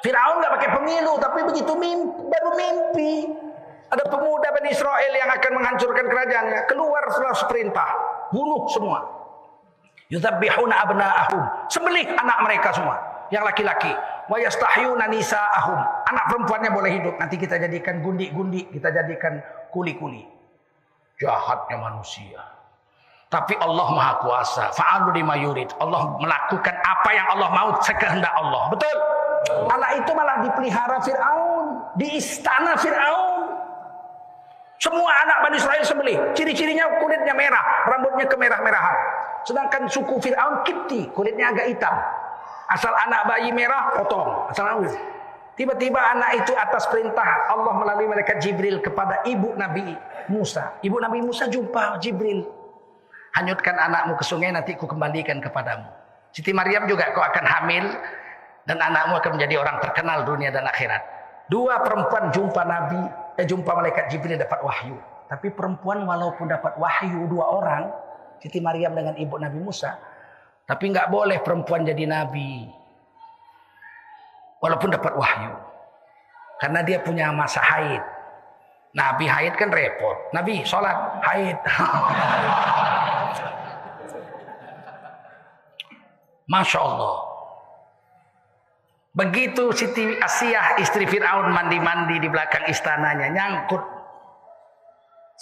Firaun 0.03 0.43
nggak 0.43 0.53
pakai 0.59 0.71
pemilu, 0.75 1.15
tapi 1.23 1.47
begitu 1.47 1.79
mimpi, 1.79 2.27
baru 2.27 2.51
mimpi. 2.59 3.31
Ada 3.95 4.09
pemuda 4.11 4.51
Bani 4.51 4.73
Israel 4.75 5.13
yang 5.15 5.31
akan 5.31 5.53
menghancurkan 5.63 6.07
kerajaannya. 6.11 6.61
Keluar 6.67 7.07
setelah 7.13 7.37
perintah. 7.47 7.89
Bunuh 8.35 8.67
semua. 8.73 8.99
Yudhabbihuna 10.11 10.75
abna'ahum. 10.89 11.43
Sembelih 11.71 12.09
anak 12.19 12.39
mereka 12.43 12.73
semua. 12.75 13.12
Yang 13.33 13.45
laki-laki. 13.49 13.93
Wa 14.29 14.37
nisa'ahum. 15.09 15.79
Anak 16.13 16.25
perempuannya 16.29 16.71
boleh 16.71 16.91
hidup. 17.01 17.15
Nanti 17.17 17.41
kita 17.41 17.57
jadikan 17.57 18.05
gundi-gundi. 18.05 18.69
Kita 18.69 18.93
jadikan 18.93 19.41
kuli-kuli. 19.73 20.29
Jahatnya 21.17 21.81
manusia. 21.81 22.45
Tapi 23.33 23.57
Allah 23.57 23.89
maha 23.89 24.15
kuasa. 24.21 24.69
Fa'alu 24.77 25.17
lima 25.17 25.41
yurid. 25.41 25.73
Allah 25.81 26.13
melakukan 26.21 26.77
apa 26.85 27.11
yang 27.17 27.27
Allah 27.33 27.49
mau 27.49 27.69
sekehendak 27.81 28.33
Allah. 28.37 28.69
Betul? 28.69 28.97
Anak 29.73 29.91
itu 30.05 30.11
malah 30.13 30.37
dipelihara 30.45 31.01
Fir'aun. 31.01 31.67
Di 31.97 32.21
istana 32.21 32.77
Fir'aun. 32.77 33.49
Semua 34.77 35.09
anak 35.25 35.47
Bani 35.47 35.57
Israel 35.57 35.85
sembelih. 35.87 36.19
Ciri-cirinya 36.35 37.01
kulitnya 37.01 37.33
merah, 37.33 37.87
rambutnya 37.87 38.27
kemerah-merahan. 38.27 38.99
Sedangkan 39.47 39.87
suku 39.87 40.19
Fir'aun 40.19 40.67
Kipti, 40.67 41.09
kulitnya 41.15 41.55
agak 41.55 41.71
hitam. 41.71 41.95
Asal 42.71 42.95
anak 42.95 43.27
bayi 43.27 43.51
merah, 43.51 43.95
potong. 43.97 44.51
Asal 44.53 44.65
anak 44.69 44.95
Tiba-tiba 45.53 46.01
anak 46.01 46.43
itu 46.43 46.57
atas 46.57 46.89
perintah 46.89 47.53
Allah 47.53 47.77
melalui 47.77 48.09
malaikat 48.09 48.41
Jibril 48.41 48.81
kepada 48.81 49.21
ibu 49.29 49.53
Nabi 49.53 49.93
Musa. 50.33 50.81
Ibu 50.81 50.97
Nabi 50.97 51.21
Musa 51.21 51.45
jumpa 51.45 52.01
Jibril. 52.01 52.49
Hanyutkan 53.37 53.77
anakmu 53.77 54.17
ke 54.17 54.25
sungai 54.25 54.49
nanti 54.49 54.73
ku 54.81 54.89
kembalikan 54.89 55.45
kepadamu. 55.45 55.89
Siti 56.33 56.57
Maryam 56.57 56.89
juga 56.89 57.13
kau 57.13 57.21
akan 57.21 57.45
hamil 57.45 57.85
dan 58.65 58.81
anakmu 58.81 59.21
akan 59.21 59.37
menjadi 59.37 59.61
orang 59.61 59.77
terkenal 59.85 60.25
dunia 60.25 60.49
dan 60.49 60.65
akhirat. 60.65 61.05
Dua 61.53 61.85
perempuan 61.85 62.33
jumpa 62.33 62.63
Nabi, 62.65 63.03
eh, 63.37 63.45
jumpa 63.45 63.71
malaikat 63.77 64.09
Jibril 64.09 64.41
dapat 64.41 64.65
wahyu. 64.65 64.97
Tapi 65.29 65.53
perempuan 65.53 66.01
walaupun 66.09 66.49
dapat 66.49 66.81
wahyu 66.81 67.29
dua 67.29 67.45
orang, 67.45 67.93
Siti 68.41 68.57
Maryam 68.57 68.97
dengan 68.97 69.21
ibu 69.21 69.37
Nabi 69.37 69.61
Musa, 69.61 70.01
tapi 70.67 70.95
nggak 70.95 71.11
boleh 71.11 71.43
perempuan 71.43 71.83
jadi 71.83 72.07
nabi. 72.07 72.71
Walaupun 74.63 74.95
dapat 74.95 75.19
wahyu. 75.19 75.59
Karena 76.63 76.87
dia 76.87 77.03
punya 77.03 77.35
masa 77.35 77.59
haid. 77.59 77.99
Nabi 78.95 79.27
haid 79.27 79.59
kan 79.59 79.75
repot. 79.75 80.31
Nabi 80.31 80.63
sholat 80.63 80.95
haid. 81.27 81.59
Masya 86.53 86.79
Allah. 86.79 87.17
Begitu 89.13 89.69
Siti 89.77 90.17
Asiyah 90.17 90.81
istri 90.81 91.05
Fir'aun 91.11 91.51
mandi-mandi 91.51 92.23
di 92.23 92.31
belakang 92.31 92.71
istananya. 92.71 93.35
Nyangkut 93.35 93.83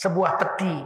sebuah 0.00 0.40
peti 0.40 0.80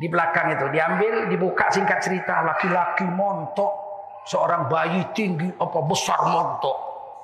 di 0.00 0.08
belakang 0.08 0.56
itu. 0.56 0.64
Diambil, 0.72 1.28
dibuka 1.28 1.68
singkat 1.68 2.00
cerita. 2.00 2.40
Laki-laki 2.40 3.04
montok. 3.04 3.92
Seorang 4.24 4.72
bayi 4.72 5.04
tinggi 5.12 5.52
apa 5.60 5.78
besar 5.84 6.24
montok. 6.24 6.76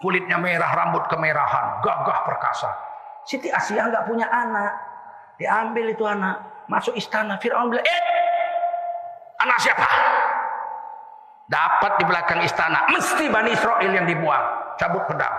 Kulitnya 0.05 0.37
merah, 0.37 0.77
rambut 0.77 1.09
kemerahan. 1.09 1.81
Gagah 1.81 2.19
perkasa. 2.29 2.69
Siti 3.25 3.49
Asiyah 3.49 3.89
nggak 3.89 4.05
punya 4.05 4.29
anak. 4.29 4.73
Diambil 5.41 5.97
itu 5.97 6.05
anak. 6.05 6.69
Masuk 6.69 6.93
istana. 7.01 7.41
Fir'aun 7.41 7.73
bilang, 7.73 7.87
eh 7.89 8.03
anak 9.41 9.59
siapa? 9.65 9.89
Dapat 11.49 11.93
di 11.97 12.05
belakang 12.05 12.41
istana. 12.45 12.85
Mesti 12.93 13.33
Bani 13.33 13.57
Israel 13.57 13.89
yang 13.89 14.05
dibuang. 14.05 14.77
Cabut 14.77 15.09
pedang. 15.09 15.33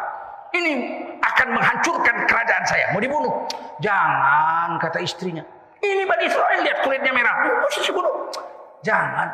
Ini 0.58 0.74
akan 1.22 1.48
menghancurkan 1.54 2.26
kerajaan 2.26 2.66
saya. 2.66 2.86
Mau 2.96 3.02
dibunuh. 3.04 3.46
Jangan 3.78 4.80
kata 4.82 5.04
istrinya. 5.04 5.46
Ini 5.82 6.04
Bani 6.10 6.24
Israel 6.26 6.60
lihat 6.66 6.80
kulitnya 6.82 7.12
merah. 7.14 7.36
Mesti 7.66 7.90
dibunuh. 7.90 8.34
Jangan. 8.82 9.30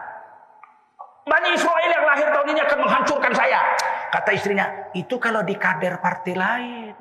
Bani 1.23 1.49
Israel 1.55 1.87
yang 1.87 2.03
lahir 2.03 2.27
tahun 2.35 2.47
ini 2.51 2.61
akan 2.67 2.79
menghancurkan 2.83 3.31
saya. 3.31 3.59
Kata 4.11 4.29
istrinya, 4.35 4.67
itu 4.93 5.15
kalau 5.17 5.41
di 5.41 5.55
kader 5.55 6.03
partai 6.03 6.33
lain. 6.35 6.93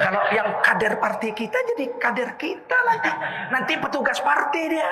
Kalau 0.00 0.22
yang 0.32 0.58
kader 0.64 0.98
partai 0.98 1.30
kita 1.36 1.54
jadi 1.74 1.84
kader 2.00 2.34
kita 2.40 2.76
nanti. 2.88 3.10
Nanti 3.52 3.72
petugas 3.76 4.18
partai 4.24 4.62
dia. 4.72 4.90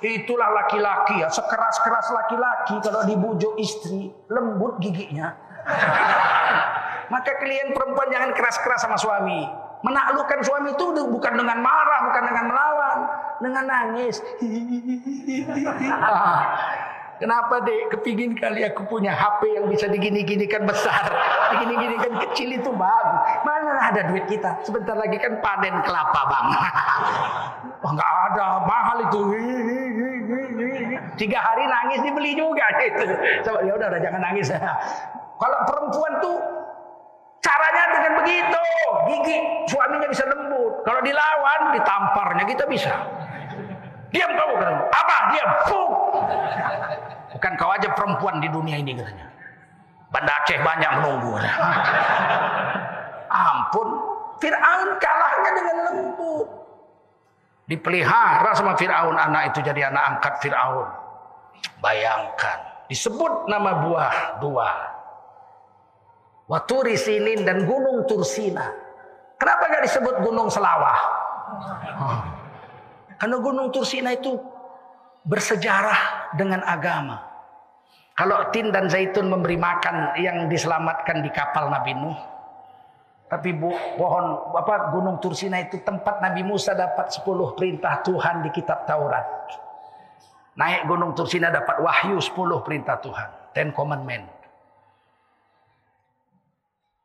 Itulah 0.00 0.48
laki-laki 0.64 1.20
ya, 1.20 1.28
sekeras-keras 1.28 2.08
laki-laki 2.16 2.80
kalau 2.80 3.04
dibujuk 3.04 3.52
istri, 3.60 4.08
lembut 4.32 4.80
giginya. 4.80 5.36
Maka 7.10 7.42
kalian 7.42 7.74
perempuan 7.74 8.08
jangan 8.08 8.30
keras-keras 8.38 8.86
sama 8.86 8.94
suami. 8.94 9.42
Menaklukkan 9.82 10.46
suami 10.46 10.70
itu 10.76 10.86
bukan 11.10 11.32
dengan 11.34 11.58
marah, 11.58 12.00
bukan 12.12 12.24
dengan 12.30 12.44
melawan, 12.52 12.98
dengan 13.42 13.64
nangis. 13.66 14.22
Kenapa 17.20 17.60
dek? 17.60 17.92
Kepingin 17.92 18.32
kali 18.32 18.64
aku 18.64 18.88
punya 18.88 19.12
HP 19.12 19.60
yang 19.60 19.68
bisa 19.68 19.84
digini-ginikan 19.92 20.64
besar, 20.64 21.04
digini-ginikan 21.52 22.16
kecil 22.16 22.48
itu 22.48 22.72
bagus. 22.72 23.20
Mana 23.44 23.76
ada 23.76 24.08
duit 24.08 24.24
kita? 24.24 24.56
Sebentar 24.64 24.96
lagi 24.96 25.20
kan 25.20 25.36
panen 25.44 25.84
kelapa 25.84 26.20
bang. 26.32 26.46
Wah 27.84 27.92
nggak 28.00 28.12
ada, 28.32 28.46
mahal 28.64 28.98
itu. 29.04 29.20
Tiga 31.20 31.38
hari 31.44 31.68
nangis 31.68 32.00
dibeli 32.00 32.32
juga 32.32 32.64
itu. 32.80 33.04
Ya 33.44 33.72
udah, 33.76 33.86
udah 33.92 34.00
jangan 34.00 34.20
nangis. 34.24 34.48
Kalau 35.40 35.58
perempuan 35.68 36.12
tuh 36.24 36.36
caranya 37.40 37.84
dengan 37.96 38.12
begitu, 38.22 38.64
gigi 39.08 39.36
suaminya 39.68 40.08
bisa 40.08 40.24
lembut. 40.28 40.84
Kalau 40.84 41.00
dilawan, 41.04 41.60
ditamparnya 41.76 42.44
kita 42.48 42.64
bisa. 42.68 42.92
Diam 44.10 44.30
kamu 44.34 44.54
katanya. 44.58 44.82
Apa? 44.90 45.16
Diam. 45.30 45.50
Fuh. 45.70 45.90
Bukan 47.38 47.52
kau 47.56 47.70
aja 47.70 47.88
perempuan 47.94 48.42
di 48.42 48.48
dunia 48.50 48.76
ini 48.76 48.98
katanya. 48.98 49.26
Banda 50.10 50.32
Aceh 50.42 50.58
banyak 50.58 50.90
menunggu. 51.00 51.38
Ampun. 53.30 53.88
Fir'aun 54.40 54.90
kalahnya 54.98 55.50
dengan 55.52 55.76
lembut. 55.86 56.48
Dipelihara 57.70 58.50
sama 58.56 58.74
Fir'aun 58.74 59.14
anak 59.14 59.54
itu 59.54 59.62
jadi 59.62 59.92
anak 59.92 60.18
angkat 60.18 60.34
Fir'aun. 60.42 60.88
Bayangkan. 61.78 62.58
Disebut 62.90 63.46
nama 63.46 63.86
buah 63.86 64.42
dua. 64.42 64.68
Waturi 66.50 66.98
Sinin 66.98 67.46
dan 67.46 67.62
Gunung 67.62 68.10
Tursina. 68.10 68.74
Kenapa 69.38 69.70
gak 69.70 69.86
disebut 69.86 70.14
Gunung 70.26 70.50
Selawah? 70.50 70.98
Karena 73.22 73.36
Gunung 73.38 73.70
Tursina 73.70 74.10
itu 74.10 74.34
bersejarah 75.22 76.34
dengan 76.34 76.66
agama. 76.66 77.22
Kalau 78.18 78.50
Tin 78.50 78.74
dan 78.74 78.90
Zaitun 78.90 79.30
memberi 79.30 79.54
makan 79.54 80.18
yang 80.18 80.50
diselamatkan 80.50 81.22
di 81.22 81.30
kapal 81.30 81.70
Nabi 81.70 81.94
Nuh. 81.94 82.18
Tapi 83.30 83.54
bu, 83.54 83.70
pohon 83.94 84.50
apa 84.58 84.90
Gunung 84.90 85.22
Tursina 85.22 85.62
itu 85.62 85.78
tempat 85.86 86.18
Nabi 86.18 86.42
Musa 86.42 86.74
dapat 86.74 87.14
10 87.14 87.54
perintah 87.54 88.02
Tuhan 88.02 88.42
di 88.42 88.50
kitab 88.50 88.90
Taurat. 88.90 89.22
Naik 90.58 90.90
Gunung 90.90 91.14
Tursina 91.14 91.46
dapat 91.54 91.78
wahyu 91.78 92.18
10 92.18 92.66
perintah 92.66 92.98
Tuhan. 92.98 93.54
Ten 93.54 93.70
Commandment. 93.70 94.39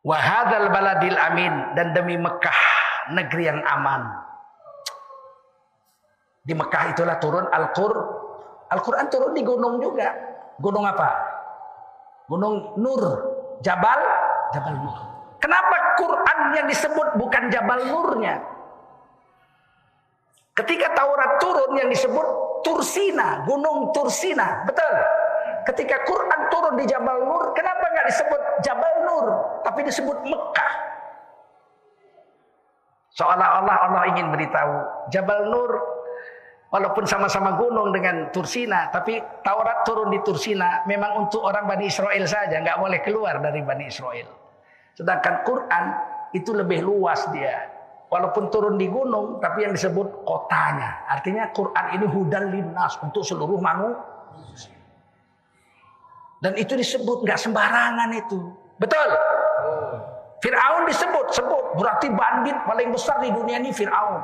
Wahadal 0.05 0.69
baladil 0.69 1.17
amin 1.17 1.73
dan 1.73 1.97
demi 1.97 2.13
Mekah 2.13 2.61
negeri 3.09 3.49
yang 3.49 3.61
aman. 3.65 4.05
Di 6.45 6.53
Mekah 6.53 6.93
itulah 6.93 7.17
turun 7.17 7.49
Al-Qur. 7.49 7.93
Al-Quran 8.69 9.09
turun 9.09 9.33
di 9.33 9.41
gunung 9.41 9.81
juga. 9.81 10.13
Gunung 10.61 10.85
apa? 10.85 11.09
Gunung 12.29 12.77
Nur. 12.77 13.33
Jabal 13.65 13.97
Jabal 14.53 14.77
Nur. 14.77 14.99
Kenapa 15.41 15.97
Quran 15.97 16.39
yang 16.53 16.67
disebut 16.69 17.07
bukan 17.17 17.49
Jabal 17.49 17.81
Nurnya? 17.89 18.41
Ketika 20.55 20.93
Taurat 20.95 21.41
turun 21.41 21.75
yang 21.75 21.89
disebut 21.91 22.27
Tursina, 22.63 23.43
Gunung 23.43 23.91
Tursina, 23.91 24.63
betul? 24.63 24.93
Ketika 25.67 26.01
Quran 26.07 26.41
turun 26.53 26.73
di 26.77 26.85
Jabal 26.87 27.25
Nur, 27.25 27.51
kenapa 27.57 27.85
nggak 27.89 28.07
disebut 28.09 28.41
Jabal 28.63 28.95
Nur, 29.03 29.25
tapi 29.65 29.81
disebut 29.81 30.17
Mekah? 30.29 30.73
Seolah-olah 33.15 33.77
Allah 33.89 34.03
ingin 34.11 34.29
beritahu 34.29 34.75
Jabal 35.09 35.49
Nur 35.49 35.71
walaupun 36.69 37.07
sama-sama 37.07 37.55
gunung 37.55 37.95
dengan 37.95 38.27
Tursina, 38.29 38.91
tapi 38.91 39.23
Taurat 39.41 39.87
turun 39.87 40.11
di 40.11 40.19
Tursina 40.19 40.83
memang 40.83 41.25
untuk 41.25 41.41
orang 41.41 41.65
Bani 41.65 41.87
Israel 41.87 42.27
saja, 42.27 42.59
nggak 42.59 42.75
boleh 42.75 42.99
keluar 42.99 43.39
dari 43.39 43.63
Bani 43.63 43.87
Israel. 43.87 44.27
Sedangkan 44.93 45.47
Quran 45.47 45.83
itu 46.35 46.51
lebih 46.51 46.83
luas 46.83 47.23
dia. 47.31 47.71
Walaupun 48.11 48.53
turun 48.53 48.75
di 48.77 48.85
gunung, 48.85 49.41
tapi 49.41 49.65
yang 49.65 49.73
disebut 49.73 50.27
kotanya. 50.27 51.09
Artinya 51.09 51.49
Quran 51.51 51.85
ini 51.99 52.05
hudan 52.05 52.53
linnas 52.53 52.99
untuk 53.01 53.25
seluruh 53.25 53.57
manusia. 53.57 54.75
Dan 56.43 56.53
itu 56.59 56.77
disebut 56.77 57.25
nggak 57.25 57.39
sembarangan 57.39 58.11
itu. 58.13 58.39
Betul? 58.77 59.09
Fir'aun 60.45 60.85
disebut, 60.85 61.27
sebut. 61.33 61.65
Berarti 61.81 62.13
bandit 62.13 62.53
paling 62.69 62.93
besar 62.93 63.17
di 63.17 63.33
dunia 63.33 63.57
ini 63.57 63.73
Fir'aun. 63.73 64.21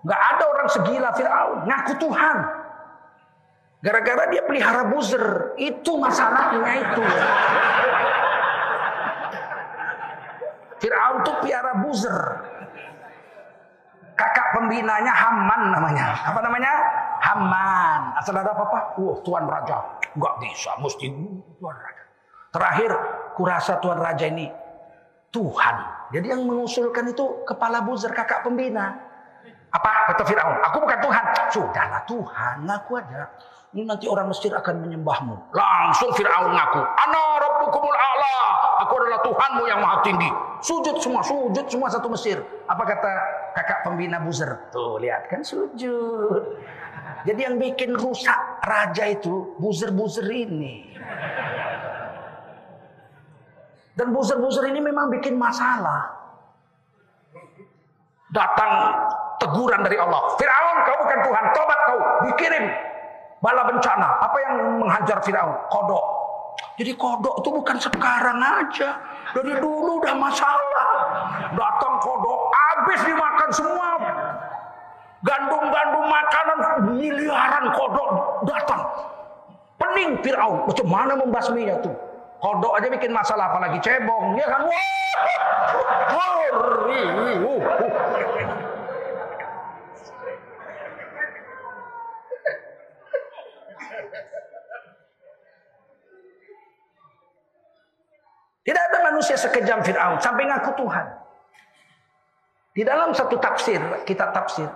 Nggak 0.00 0.22
ada 0.32 0.44
orang 0.48 0.68
segila 0.72 1.12
Fir'aun. 1.12 1.68
Ngaku 1.68 1.92
Tuhan. 2.00 2.36
Gara-gara 3.84 4.24
dia 4.32 4.40
pelihara 4.48 4.88
buzzer. 4.88 5.52
Itu 5.60 6.00
masalahnya 6.00 6.72
itu. 6.80 7.02
Fir'aun 10.80 11.18
tuh 11.28 11.36
piara 11.44 11.76
buzzer. 11.84 12.18
Kakak 14.16 14.48
pembinanya 14.56 15.12
Haman 15.12 15.76
namanya. 15.76 16.24
Apa 16.24 16.40
namanya? 16.40 16.72
Haman. 17.20 18.00
Asal 18.16 18.40
ada 18.40 18.56
apa-apa? 18.56 18.96
Wah, 18.96 19.16
Tuan 19.20 19.44
Raja. 19.44 19.76
Nggak 20.16 20.34
bisa, 20.40 20.72
mesti 20.80 21.12
Tuan 21.60 21.76
Raja. 21.76 22.04
Terakhir, 22.48 22.90
kurasa 23.36 23.76
Tuan 23.82 24.00
Raja 24.00 24.24
ini 24.30 24.63
Tuhan. 25.34 25.76
Jadi 26.14 26.30
yang 26.30 26.46
mengusulkan 26.46 27.10
itu 27.10 27.42
kepala 27.42 27.82
buzzer 27.82 28.14
kakak 28.14 28.46
pembina. 28.46 28.94
Apa 29.74 30.14
kata 30.14 30.22
Firaun? 30.22 30.62
Aku 30.70 30.78
bukan 30.78 30.98
Tuhan. 31.02 31.24
Sudahlah 31.50 32.02
Tuhan, 32.06 32.62
ngaku 32.62 33.02
aja. 33.02 33.26
Ini 33.74 33.82
nanti 33.90 34.06
orang 34.06 34.30
Mesir 34.30 34.54
akan 34.54 34.86
menyembahmu. 34.86 35.50
Langsung 35.50 36.14
Firaun 36.14 36.54
ngaku, 36.54 36.78
"Ana 36.78 37.22
rabbukumul 37.42 37.98
a'la." 37.98 38.38
Aku 38.86 38.94
adalah 39.02 39.18
Tuhanmu 39.26 39.62
yang 39.66 39.82
maha 39.82 39.98
tinggi. 40.06 40.30
Sujud 40.62 41.02
semua, 41.02 41.26
sujud 41.26 41.66
semua 41.66 41.90
satu 41.90 42.06
Mesir. 42.06 42.38
Apa 42.70 42.86
kata 42.86 43.12
kakak 43.58 43.82
pembina 43.82 44.22
buzzer? 44.22 44.70
Tuh, 44.70 45.02
lihat 45.02 45.26
kan 45.26 45.42
sujud. 45.42 46.54
Jadi 47.26 47.40
yang 47.42 47.58
bikin 47.58 47.98
rusak 47.98 48.62
raja 48.62 49.10
itu 49.10 49.58
buzzer-buzzer 49.58 50.30
ini. 50.30 50.94
Dan 53.94 54.10
buzzer-buzzer 54.10 54.66
ini 54.74 54.82
memang 54.82 55.06
bikin 55.06 55.38
masalah. 55.38 56.10
Datang 58.34 58.72
teguran 59.38 59.86
dari 59.86 59.94
Allah. 60.02 60.34
Fir'aun 60.34 60.76
kau 60.82 60.96
bukan 61.06 61.18
Tuhan, 61.22 61.44
tobat 61.54 61.80
kau. 61.86 62.00
Dikirim 62.26 62.64
bala 63.38 63.62
bencana. 63.70 64.18
Apa 64.18 64.36
yang 64.42 64.54
menghajar 64.82 65.22
Fir'aun? 65.22 65.54
Kodok. 65.70 66.04
Jadi 66.74 66.90
kodok 66.98 67.38
itu 67.38 67.50
bukan 67.54 67.76
sekarang 67.78 68.38
aja. 68.42 68.98
Dari 69.30 69.54
dulu 69.62 70.02
udah 70.02 70.14
masalah. 70.18 70.88
Datang 71.54 71.94
kodok, 72.02 72.50
habis 72.50 73.00
dimakan 73.06 73.50
semua. 73.54 73.90
Gandum-gandum 75.22 76.04
makanan 76.10 76.58
miliaran 76.98 77.70
kodok 77.70 78.42
datang. 78.42 78.82
Pening 79.78 80.18
Fir'aun. 80.18 80.66
Macam 80.66 80.86
mana 80.90 81.12
membasminya 81.14 81.78
tuh? 81.78 81.94
Kodok 82.44 82.76
aja 82.76 82.92
bikin 82.92 83.08
masalah 83.08 83.48
apalagi 83.48 83.80
cebong. 83.80 84.36
Ya 84.36 84.44
kan? 84.44 84.68
Tidak 98.64 98.80
ada 98.92 98.98
manusia 99.08 99.40
sekejam 99.40 99.80
Fir'aun 99.80 100.20
sampai 100.20 100.44
ngaku 100.44 100.84
Tuhan. 100.84 101.06
Di 102.76 102.82
dalam 102.84 103.16
satu 103.16 103.40
tafsir, 103.40 103.80
kita 104.04 104.36
tafsir, 104.36 104.68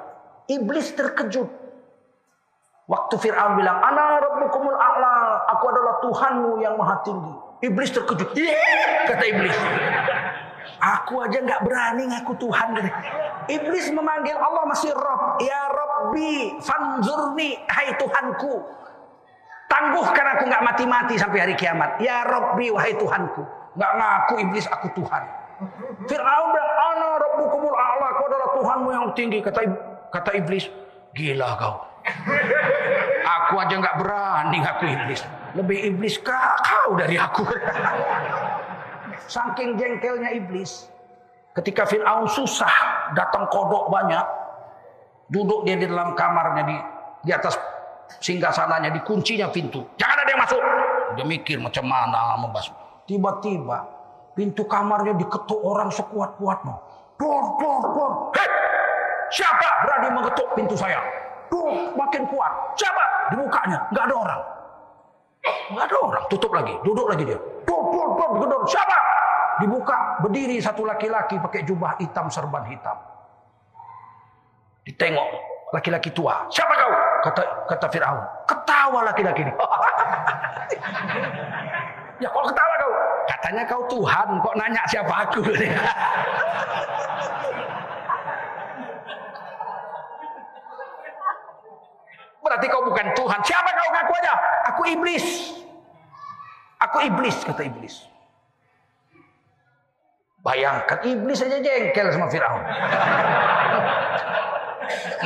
iblis 0.48 0.96
terkejut. 0.96 1.52
Waktu 2.88 3.14
Fir'aun 3.20 3.60
bilang, 3.60 3.76
Ana 3.84 4.24
rabbukumul 4.24 4.72
a'la, 4.72 5.44
aku 5.52 5.64
adalah 5.68 5.94
Tuhanmu 6.00 6.64
yang 6.64 6.72
maha 6.80 6.96
tinggi. 7.04 7.47
Iblis 7.58 7.90
terkejut. 7.90 8.30
Kata 9.08 9.24
iblis. 9.26 9.56
Aku 10.78 11.18
aja 11.18 11.42
nggak 11.42 11.66
berani 11.66 12.06
ngaku 12.06 12.38
Tuhan. 12.38 12.78
Iblis 13.50 13.90
memanggil 13.90 14.38
Allah 14.38 14.62
masih 14.70 14.94
Rob. 14.94 15.42
Ya 15.42 15.66
Robbi, 15.66 16.54
fanzurni, 16.62 17.58
hai 17.66 17.98
Tuhanku. 17.98 18.62
Tangguhkan 19.66 20.26
aku 20.38 20.42
nggak 20.48 20.64
mati-mati 20.64 21.14
sampai 21.18 21.38
hari 21.42 21.54
kiamat. 21.58 21.98
Ya 21.98 22.22
Robbi, 22.22 22.70
wahai 22.70 22.94
Tuhanku. 22.94 23.42
Nggak 23.74 23.92
ngaku 23.98 24.34
iblis 24.46 24.66
aku 24.70 24.86
Tuhan. 24.94 25.22
Fir'aun 26.06 26.48
bilang, 26.54 26.72
Ana 26.78 27.08
Rabbukumul 27.18 27.74
A'la, 27.74 28.06
aku 28.14 28.22
adalah 28.30 28.48
Tuhanmu 28.54 28.88
yang 28.94 29.06
tinggi. 29.18 29.42
Kata, 29.42 29.66
kata 30.14 30.30
iblis, 30.38 30.70
gila 31.18 31.58
kau. 31.58 31.82
Aku 33.26 33.58
aja 33.58 33.74
nggak 33.74 33.98
berani 33.98 34.56
ngaku 34.62 34.84
iblis. 34.86 35.20
Lebih 35.58 35.78
iblis 35.90 36.22
kau 36.22 36.94
dari 36.94 37.18
aku. 37.18 37.42
Saking 39.34 39.74
jengkelnya 39.74 40.30
iblis. 40.38 40.86
Ketika 41.50 41.82
Fir'aun 41.82 42.30
susah, 42.30 42.70
datang 43.18 43.50
kodok 43.50 43.90
banyak. 43.90 44.22
Duduk 45.26 45.66
dia 45.66 45.74
di 45.74 45.90
dalam 45.90 46.14
kamarnya, 46.14 46.62
di, 46.62 46.76
di 47.26 47.30
atas 47.34 47.58
singgah 48.22 48.54
sananya, 48.54 48.94
dikuncinya 48.94 49.50
pintu. 49.50 49.82
Jangan 49.98 50.16
ada 50.22 50.30
yang 50.30 50.40
masuk. 50.46 50.62
Dia 51.18 51.26
mikir 51.26 51.58
macam 51.58 51.84
mana 51.90 52.38
membasuh. 52.38 52.72
Tiba-tiba 53.04 53.82
pintu 54.38 54.62
kamarnya 54.70 55.18
diketuk 55.18 55.58
orang 55.58 55.90
sekuat-kuatnya. 55.90 56.78
Dor, 57.18 57.44
dor, 57.58 57.82
dor. 57.98 58.12
Hei, 58.38 58.48
siapa 59.34 59.68
berani 59.82 60.08
mengetuk 60.14 60.48
pintu 60.54 60.78
saya? 60.78 61.02
Dor, 61.50 61.98
makin 61.98 62.22
kuat. 62.30 62.78
Siapa? 62.78 63.34
Dibukanya, 63.34 63.78
nggak 63.90 64.04
ada 64.06 64.14
orang. 64.14 64.40
Nggak 65.46 65.84
ada 65.88 65.96
orang. 66.00 66.24
Tutup 66.32 66.52
lagi, 66.52 66.74
duduk 66.82 67.06
lagi 67.06 67.24
dia. 67.28 67.38
Dor, 67.64 67.82
dor, 67.92 68.30
gedor. 68.42 68.62
Siapa? 68.66 68.98
Dibuka, 69.58 70.22
berdiri 70.22 70.62
satu 70.62 70.86
laki-laki 70.86 71.34
pakai 71.42 71.66
jubah 71.66 71.98
hitam, 71.98 72.30
serban 72.30 72.62
hitam. 72.70 72.94
Ditengok 74.86 75.28
laki-laki 75.74 76.14
tua. 76.14 76.46
Siapa 76.48 76.74
kau? 76.78 76.92
Kata 77.28 77.42
kata 77.66 77.86
Firaun. 77.90 78.22
Ketawa 78.46 79.02
laki-laki 79.10 79.42
ini. 79.44 79.52
ya 82.22 82.28
kok 82.30 82.44
ketawa 82.48 82.74
kau? 82.78 82.92
Katanya 83.28 83.62
kau 83.66 83.82
Tuhan, 83.90 84.28
kok 84.40 84.54
nanya 84.56 84.82
siapa 84.88 85.14
aku? 85.28 85.42
Berarti 92.48 92.66
kau 92.72 92.80
bukan 92.80 93.06
Tuhan. 93.12 93.40
Siapa 93.44 93.68
kau 93.68 93.88
ngaku 93.92 94.12
aja? 94.24 94.32
Iblis. 94.88 95.58
Aku 96.78 97.02
iblis, 97.02 97.34
kata 97.42 97.66
iblis. 97.66 98.06
Bayangkan 100.46 101.02
iblis 101.02 101.42
aja 101.42 101.58
jengkel 101.58 102.06
sama 102.14 102.30
Firaun. 102.30 102.62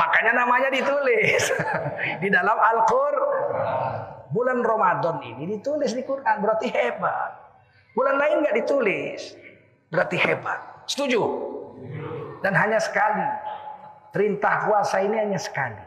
Makanya 0.01 0.31
namanya 0.33 0.73
ditulis 0.73 1.43
di 2.23 2.27
dalam 2.33 2.57
Al-Qur'an. 2.57 4.25
Bulan 4.33 4.65
Ramadan 4.65 5.21
ini 5.21 5.45
ditulis 5.45 5.93
di 5.93 6.01
Quran 6.01 6.41
berarti 6.41 6.65
hebat. 6.73 7.37
Bulan 7.93 8.17
lain 8.17 8.41
nggak 8.41 8.65
ditulis 8.65 9.37
berarti 9.93 10.17
hebat. 10.17 10.89
Setuju? 10.89 11.21
Dan 12.41 12.57
hanya 12.57 12.81
sekali. 12.81 13.29
Perintah 14.09 14.65
puasa 14.65 15.05
ini 15.05 15.21
hanya 15.21 15.37
sekali. 15.37 15.77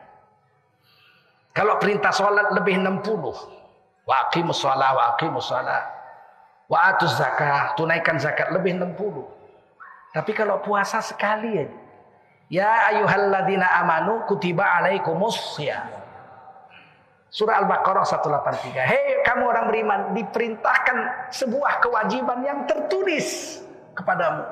Kalau 1.50 1.74
perintah 1.82 2.14
sholat 2.14 2.54
lebih 2.54 2.78
60. 2.78 3.65
Wa 4.06 4.30
aqimus 4.30 4.62
sholat, 4.62 4.94
wa 4.94 5.02
aqimus 5.18 5.50
sholat. 5.50 5.84
Wa 6.70 6.94
atuz 6.94 7.14
zakat, 7.18 7.74
tunaikan 7.74 8.18
zakat 8.22 8.54
lebih 8.54 8.78
60. 8.78 9.26
Tapi 10.14 10.30
kalau 10.32 10.62
puasa 10.62 11.02
sekali 11.02 11.58
aja. 11.58 11.78
Ya 12.46 12.94
ayuhalladzina 12.94 13.66
amanu 13.82 14.22
kutiba 14.30 14.62
alaikumus 14.62 15.58
syiyam. 15.58 15.82
Surah 17.26 17.58
Al-Baqarah 17.66 18.06
183. 18.06 18.86
Hei 18.86 19.20
kamu 19.26 19.42
orang 19.50 19.66
beriman, 19.66 20.00
diperintahkan 20.14 21.28
sebuah 21.34 21.82
kewajiban 21.82 22.38
yang 22.46 22.58
tertulis 22.70 23.58
kepadamu. 23.98 24.46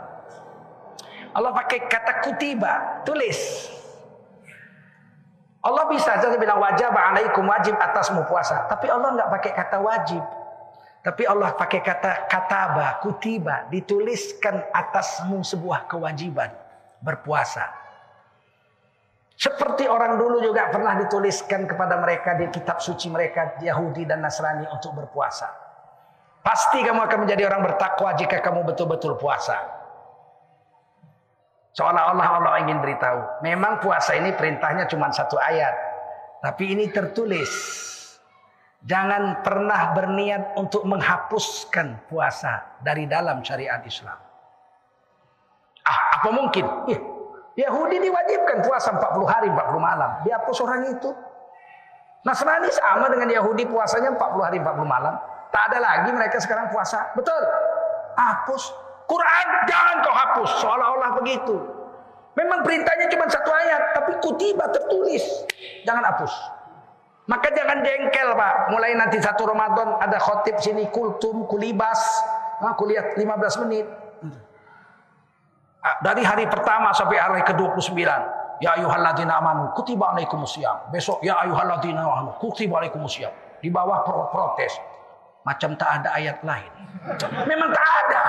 Allah 1.35 1.51
pakai 1.55 1.87
kata 1.87 2.27
kutiba, 2.27 3.03
tulis. 3.07 3.71
Allah 5.65 5.89
bisa 5.89 6.21
saja 6.21 6.37
bilang 6.37 6.61
wajib 6.61 6.93
alaikum 6.93 7.49
wajib 7.49 7.73
atasmu 7.81 8.29
puasa. 8.29 8.69
Tapi 8.69 8.93
Allah 8.93 9.17
nggak 9.17 9.31
pakai 9.33 9.53
kata 9.57 9.79
wajib. 9.81 10.21
Tapi 11.05 11.23
Allah 11.25 11.53
pakai 11.57 11.81
kata 11.85 12.29
kataba, 12.29 13.01
kutiba, 13.01 13.69
dituliskan 13.69 14.61
atasmu 14.73 15.41
sebuah 15.45 15.89
kewajiban 15.89 16.53
berpuasa. 17.01 17.69
Seperti 19.37 19.85
orang 19.85 20.17
dulu 20.17 20.41
juga 20.41 20.73
pernah 20.73 20.97
dituliskan 21.01 21.69
kepada 21.69 22.01
mereka 22.01 22.37
di 22.39 22.49
kitab 22.49 22.81
suci 22.81 23.13
mereka 23.13 23.61
Yahudi 23.61 24.09
dan 24.09 24.25
Nasrani 24.25 24.65
untuk 24.69 24.97
berpuasa. 24.97 25.49
Pasti 26.45 26.85
kamu 26.85 27.09
akan 27.09 27.19
menjadi 27.25 27.49
orang 27.49 27.73
bertakwa 27.73 28.13
jika 28.17 28.41
kamu 28.41 28.69
betul-betul 28.69 29.17
puasa. 29.17 29.84
Seolah-olah 31.75 32.29
Allah 32.39 32.55
ingin 32.63 32.79
beritahu, 32.79 33.43
memang 33.43 33.83
puasa 33.83 34.15
ini 34.15 34.31
perintahnya 34.31 34.87
cuma 34.87 35.11
satu 35.11 35.35
ayat. 35.35 35.75
Tapi 36.39 36.71
ini 36.71 36.87
tertulis. 36.95 37.51
Jangan 38.85 39.43
pernah 39.43 39.97
berniat 39.97 40.55
untuk 40.61 40.87
menghapuskan 40.87 42.05
puasa 42.07 42.79
dari 42.85 43.11
dalam 43.11 43.41
syariat 43.43 43.81
Islam. 43.83 44.15
Ah, 45.83 45.99
apa 46.21 46.29
mungkin? 46.31 46.65
Ih, 46.93 47.01
Yahudi 47.59 47.97
diwajibkan 47.97 48.63
puasa 48.63 48.95
40 48.95 49.25
hari 49.27 49.49
40 49.51 49.79
malam. 49.81 50.11
Dihapus 50.23 50.59
orang 50.63 50.95
itu. 50.95 51.11
Nasrani 52.23 52.71
sama 52.71 53.11
dengan 53.11 53.29
Yahudi 53.35 53.67
puasanya 53.67 54.15
40 54.15 54.47
hari 54.47 54.59
40 54.63 54.85
malam. 54.87 55.15
Tak 55.49 55.71
ada 55.71 55.79
lagi 55.81 56.11
mereka 56.13 56.39
sekarang 56.39 56.71
puasa. 56.71 57.15
Betul. 57.19 57.43
Hapus. 58.15 58.84
Quran 59.05 59.47
jangan 59.69 59.97
kau 60.01 60.15
hapus. 60.15 60.51
Seolah-olah 60.65 61.11
begitu. 61.21 61.57
Memang 62.35 62.67
perintahnya 62.67 63.07
cuma 63.13 63.29
satu 63.31 63.51
ayat. 63.53 63.83
Tapi 63.97 64.13
kutiba 64.25 64.67
tertulis. 64.73 65.23
Jangan 65.85 66.03
hapus. 66.03 66.33
Maka 67.25 67.49
jangan 67.53 67.81
jengkel 67.81 68.37
pak. 68.37 68.55
Mulai 68.73 68.97
nanti 68.97 69.17
satu 69.21 69.49
Ramadan 69.49 70.01
ada 70.01 70.17
khotib 70.21 70.61
sini 70.61 70.89
kultum, 70.93 71.49
kulibas. 71.49 72.01
Nah, 72.61 72.77
kuliah 72.77 73.17
15 73.17 73.63
menit. 73.65 73.87
Ah, 75.85 76.01
dari 76.01 76.25
hari 76.25 76.49
pertama 76.49 76.97
sampai 76.97 77.21
hari 77.21 77.45
ke-29 77.45 78.01
ya 78.57 78.73
ayyuhalladzina 78.81 79.37
amanu 79.37 79.69
kutiba 79.77 80.17
alaikumusiyam 80.17 80.89
besok 80.89 81.21
ya 81.21 81.37
ayyuhalladzina 81.45 82.01
amanu 82.01 82.33
kutiba 82.41 82.81
alaikumusiyam 82.81 83.29
di 83.61 83.69
bawah 83.69 84.01
pro 84.01 84.33
protes 84.33 84.81
macam 85.45 85.77
tak 85.77 86.01
ada 86.01 86.09
ayat 86.17 86.41
lain. 86.41 86.73
Memang 87.45 87.69
tak 87.69 87.89
ada. 88.09 88.21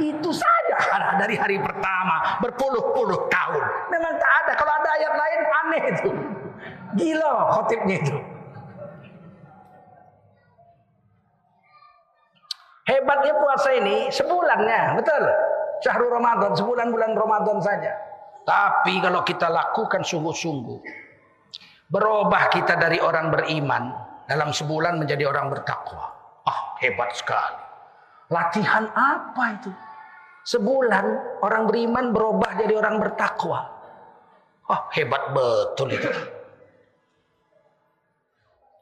Itu 0.00 0.32
saja. 0.32 0.76
Dari 1.20 1.36
hari 1.36 1.60
pertama 1.60 2.40
berpuluh-puluh 2.40 3.28
tahun. 3.28 3.64
Memang 3.92 4.12
tak 4.16 4.32
ada. 4.44 4.52
Kalau 4.56 4.72
ada 4.72 4.88
ayat 4.96 5.14
lain 5.14 5.40
aneh 5.44 5.82
itu. 5.92 6.10
Gila 6.96 7.32
khotibnya 7.56 7.96
itu. 8.00 8.16
Hebatnya 12.82 13.32
puasa 13.38 13.70
ini 13.78 14.10
sebulannya, 14.10 14.98
betul. 14.98 15.22
Syahrul 15.86 16.18
Ramadan, 16.18 16.50
sebulan 16.56 16.90
bulan 16.90 17.14
Ramadan 17.14 17.62
saja. 17.62 17.94
Tapi 18.42 18.98
kalau 18.98 19.22
kita 19.22 19.46
lakukan 19.46 20.02
sungguh-sungguh, 20.02 20.82
berubah 21.86 22.50
kita 22.50 22.74
dari 22.74 22.98
orang 22.98 23.30
beriman 23.30 24.11
dalam 24.32 24.48
sebulan 24.48 24.96
menjadi 24.96 25.28
orang 25.28 25.52
bertakwa. 25.52 26.08
Ah, 26.48 26.72
hebat 26.80 27.12
sekali. 27.12 27.60
Latihan 28.32 28.88
apa 28.96 29.44
itu? 29.60 29.68
Sebulan 30.48 31.04
orang 31.44 31.68
beriman 31.68 32.16
berubah 32.16 32.56
jadi 32.56 32.80
orang 32.80 32.96
bertakwa. 32.96 33.60
Ah, 34.72 34.88
hebat 34.96 35.36
betul 35.36 35.92
itu. 35.92 36.08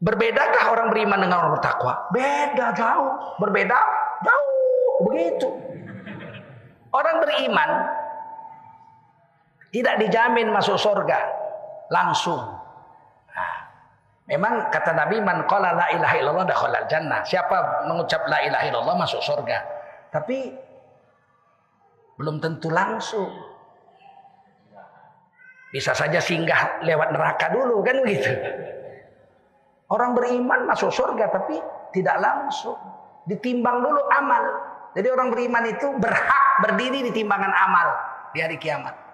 Berbedakah 0.01 0.65
orang 0.71 0.89
beriman 0.95 1.19
dengan 1.19 1.43
orang 1.43 1.53
bertakwa? 1.59 2.09
Beda 2.15 2.71
jauh. 2.73 3.37
Berbeda 3.43 3.79
jauh. 4.23 4.55
Begitu. 5.11 5.49
Orang 6.95 7.27
beriman 7.27 7.71
tidak 9.75 9.99
dijamin 9.99 10.55
masuk 10.55 10.79
surga 10.79 11.19
langsung. 11.91 12.39
Memang 14.31 14.71
kata 14.71 14.95
Nabi 14.95 15.19
man 15.19 15.43
qala 15.51 15.75
la 15.75 15.91
ilaha 15.91 16.15
illallah 16.15 16.47
dakhala 16.47 16.87
jannah. 16.87 17.27
Siapa 17.27 17.83
mengucap 17.91 18.31
la 18.31 18.39
ilaha 18.47 18.65
illallah 18.71 18.95
masuk 18.95 19.19
surga. 19.19 19.59
Tapi 20.15 20.55
belum 22.15 22.39
tentu 22.39 22.71
langsung. 22.71 23.27
Bisa 25.75 25.91
saja 25.99 26.23
singgah 26.23 26.79
lewat 26.87 27.11
neraka 27.11 27.51
dulu 27.51 27.83
kan 27.83 28.07
begitu. 28.07 28.31
Orang 29.91 30.15
beriman 30.15 30.71
masuk 30.71 30.95
surga 30.95 31.27
tapi 31.35 31.59
tidak 31.91 32.23
langsung. 32.23 32.79
Ditimbang 33.27 33.83
dulu 33.83 33.99
amal. 34.15 34.47
Jadi 34.95 35.11
orang 35.11 35.35
beriman 35.35 35.67
itu 35.67 35.91
berhak 35.99 36.63
berdiri 36.63 37.03
di 37.03 37.11
timbangan 37.11 37.51
amal 37.51 37.89
di 38.31 38.39
hari 38.39 38.63
kiamat. 38.63 39.10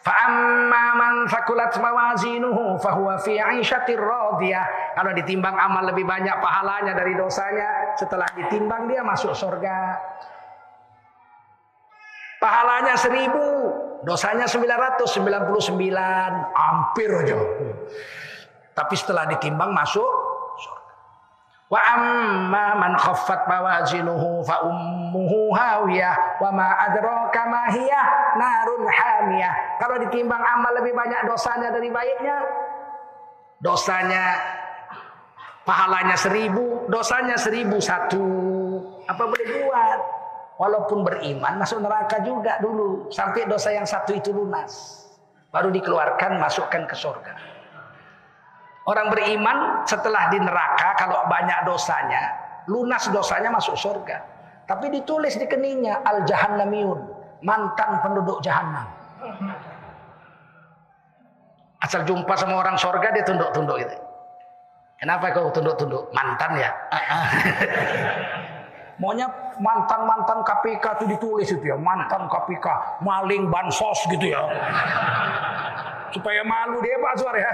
Fa'amma 0.00 0.84
man 0.96 1.14
fakulat 1.28 1.76
mawazinuhu 1.76 2.80
fahuwa 2.80 3.20
fi 3.20 3.36
'aisyatir 3.36 4.00
radiyah. 4.00 4.96
Kalau 4.96 5.12
ditimbang 5.12 5.52
amal 5.60 5.92
lebih 5.92 6.08
banyak 6.08 6.40
pahalanya 6.40 6.96
dari 6.96 7.12
dosanya, 7.12 7.92
setelah 8.00 8.24
ditimbang 8.32 8.88
dia 8.88 9.04
masuk 9.04 9.36
surga. 9.36 10.00
Pahalanya 12.40 12.96
seribu, 12.96 13.44
dosanya 14.00 14.48
999, 14.48 15.04
hampir 16.56 17.10
aja. 17.12 17.36
Tapi 18.72 18.94
setelah 18.96 19.28
ditimbang 19.28 19.76
masuk. 19.76 20.08
Wa 21.70 21.78
amma 21.94 22.74
man 22.82 22.98
khaffat 22.98 23.46
mawazinuhu 23.46 24.42
fa 24.42 24.66
ummuhu 24.66 25.54
hawiyah 25.54 26.42
wa 26.42 26.50
ma 26.50 26.66
adraka 26.82 27.46
ma 27.46 27.70
hiya 27.70 28.02
narun 28.34 28.90
hamiyah. 28.90 29.78
Kalau 29.78 30.02
ditimbang 30.02 30.42
amal 30.42 30.74
lebih 30.82 30.98
banyak 30.98 31.30
dosanya 31.30 31.70
dari 31.70 31.86
baiknya, 31.94 32.42
dosanya 33.62 34.34
pahalanya 35.62 36.18
seribu, 36.18 36.90
dosanya 36.90 37.38
seribu 37.38 37.78
satu. 37.78 38.26
Apa 39.06 39.30
boleh 39.30 39.46
buat? 39.62 40.00
Walaupun 40.58 41.06
beriman 41.06 41.54
masuk 41.62 41.86
neraka 41.86 42.18
juga 42.26 42.58
dulu 42.58 43.14
sampai 43.14 43.46
dosa 43.46 43.70
yang 43.70 43.86
satu 43.86 44.10
itu 44.10 44.34
lunas. 44.34 45.06
Baru 45.54 45.70
dikeluarkan 45.70 46.34
masukkan 46.42 46.82
ke 46.82 46.98
surga. 46.98 47.49
Orang 48.90 49.06
beriman 49.14 49.86
setelah 49.86 50.26
di 50.34 50.42
neraka 50.42 50.98
kalau 50.98 51.22
banyak 51.30 51.62
dosanya, 51.62 52.34
lunas 52.66 53.06
dosanya 53.14 53.54
masuk 53.54 53.78
surga. 53.78 54.18
Tapi 54.66 54.90
ditulis 54.90 55.38
di 55.38 55.46
keningnya 55.46 56.02
al 56.02 56.26
jahannamiyun, 56.26 56.98
mantan 57.46 58.02
penduduk 58.02 58.42
jahanam. 58.42 58.90
Asal 61.78 62.02
jumpa 62.02 62.34
sama 62.34 62.58
orang 62.58 62.74
surga 62.74 63.14
dia 63.14 63.22
tunduk-tunduk 63.22 63.78
gitu. 63.78 63.94
Kenapa 64.98 65.38
kau 65.38 65.54
tunduk-tunduk? 65.54 66.10
Mantan 66.10 66.58
ya? 66.58 66.74
Maunya 69.00 69.30
mantan-mantan 69.62 70.42
KPK 70.42 70.84
itu 70.98 71.04
ditulis 71.14 71.48
itu 71.48 71.62
ya, 71.62 71.78
mantan 71.78 72.26
KPK, 72.26 72.66
maling 73.06 73.48
bansos 73.48 74.02
gitu 74.12 74.34
ya 74.34 74.42
supaya 76.10 76.42
malu 76.42 76.78
dia 76.82 76.96
Pak 76.98 77.14
Suar 77.18 77.36
ya. 77.38 77.52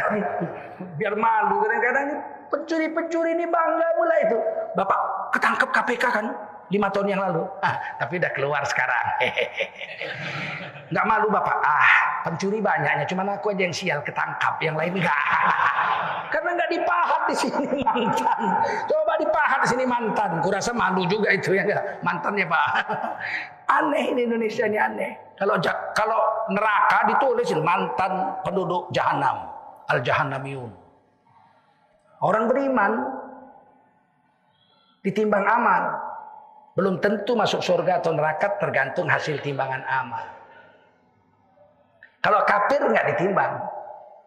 Biar 0.97 1.15
malu 1.17 1.61
kadang-kadang 1.65 2.09
pencuri-pencuri 2.49 3.37
ini 3.37 3.47
bangga 3.49 3.89
mulai 3.97 4.21
itu. 4.29 4.39
Bapak 4.77 4.99
ketangkep 5.37 5.69
KPK 5.73 6.05
kan 6.13 6.27
lima 6.71 6.89
tahun 6.91 7.07
yang 7.15 7.21
lalu. 7.23 7.43
Ah, 7.63 7.77
tapi 8.01 8.19
udah 8.19 8.33
keluar 8.35 8.63
sekarang. 8.67 9.07
Nggak 10.93 11.07
malu 11.07 11.27
Bapak. 11.31 11.57
Ah, 11.63 11.89
pencuri 12.27 12.59
banyaknya, 12.59 13.07
cuma 13.07 13.23
aku 13.27 13.55
aja 13.55 13.63
yang 13.67 13.75
sial 13.75 13.99
ketangkap, 14.03 14.59
yang 14.63 14.75
lain 14.75 14.99
enggak. 14.99 15.23
Karena 16.35 16.59
nggak 16.59 16.71
dipahat 16.75 17.23
di 17.31 17.37
sini 17.39 17.67
mantan. 17.87 18.41
Coba 18.91 19.13
dipahat 19.19 19.59
di 19.63 19.69
sini 19.71 19.85
mantan. 19.87 20.31
Kurasa 20.43 20.71
malu 20.75 21.07
juga 21.07 21.31
itu 21.31 21.55
ya 21.55 21.63
enggak? 21.63 21.83
Mantannya 22.03 22.47
Pak. 22.51 22.69
Aneh 23.67 24.15
ini 24.15 24.31
Indonesia 24.31 24.65
ini 24.67 24.79
aneh. 24.79 25.13
Kalau 25.37 25.59
kalau 25.93 26.21
neraka 26.55 26.99
ditulis 27.11 27.51
mantan 27.61 28.39
penduduk 28.47 28.89
jahanam, 28.95 29.51
al 29.91 29.99
jahannamiyun. 30.01 30.71
Orang 32.23 32.49
beriman 32.49 32.93
ditimbang 35.05 35.45
amal, 35.45 35.83
belum 36.79 37.03
tentu 37.03 37.37
masuk 37.37 37.61
surga 37.61 38.01
atau 38.01 38.15
neraka 38.17 38.57
tergantung 38.57 39.11
hasil 39.11 39.43
timbangan 39.43 39.83
amal. 39.85 40.25
Kalau 42.23 42.43
kafir 42.47 42.81
nggak 42.81 43.07
ditimbang. 43.15 43.61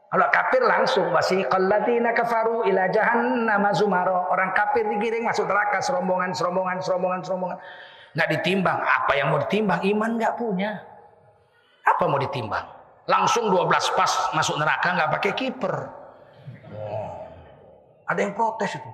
Kalau 0.10 0.25
kafir 0.34 0.65
langsung 0.65 1.13
wasiqal 1.13 1.69
ladzina 1.69 2.17
kafaru 2.17 2.65
ila 2.65 2.89
jahannam 2.89 3.62
zumara. 3.78 4.25
Orang 4.34 4.58
kafir 4.58 4.89
digiring 4.89 5.21
masuk 5.21 5.45
neraka 5.45 5.78
serombongan 5.86 6.34
serombongan 6.34 6.82
serombongan 6.82 7.21
serombongan 7.21 7.60
nggak 8.13 8.30
ditimbang. 8.39 8.78
Apa 8.82 9.12
yang 9.17 9.34
mau 9.34 9.39
ditimbang? 9.41 9.80
Iman 9.86 10.17
nggak 10.17 10.34
punya. 10.39 10.72
Apa 11.86 12.04
mau 12.06 12.19
ditimbang? 12.22 12.65
Langsung 13.10 13.50
12 13.50 13.98
pas 13.98 14.12
masuk 14.38 14.62
neraka 14.62 14.93
nggak 14.93 15.12
pakai 15.17 15.32
kiper. 15.34 15.76
Oh. 16.78 17.26
Ada 18.06 18.19
yang 18.26 18.34
protes 18.38 18.78
itu. 18.78 18.91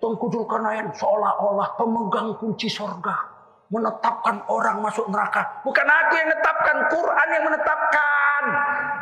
Tengku 0.00 0.32
Zulkarnain 0.32 0.88
seolah-olah 0.96 1.76
pemegang 1.76 2.36
kunci 2.40 2.72
sorga. 2.72 3.28
Menetapkan 3.70 4.42
orang 4.50 4.82
masuk 4.82 5.06
neraka. 5.12 5.62
Bukan 5.62 5.86
aku 5.86 6.12
yang 6.18 6.28
menetapkan, 6.32 6.76
Quran 6.90 7.28
yang 7.30 7.44
menetapkan. 7.46 8.42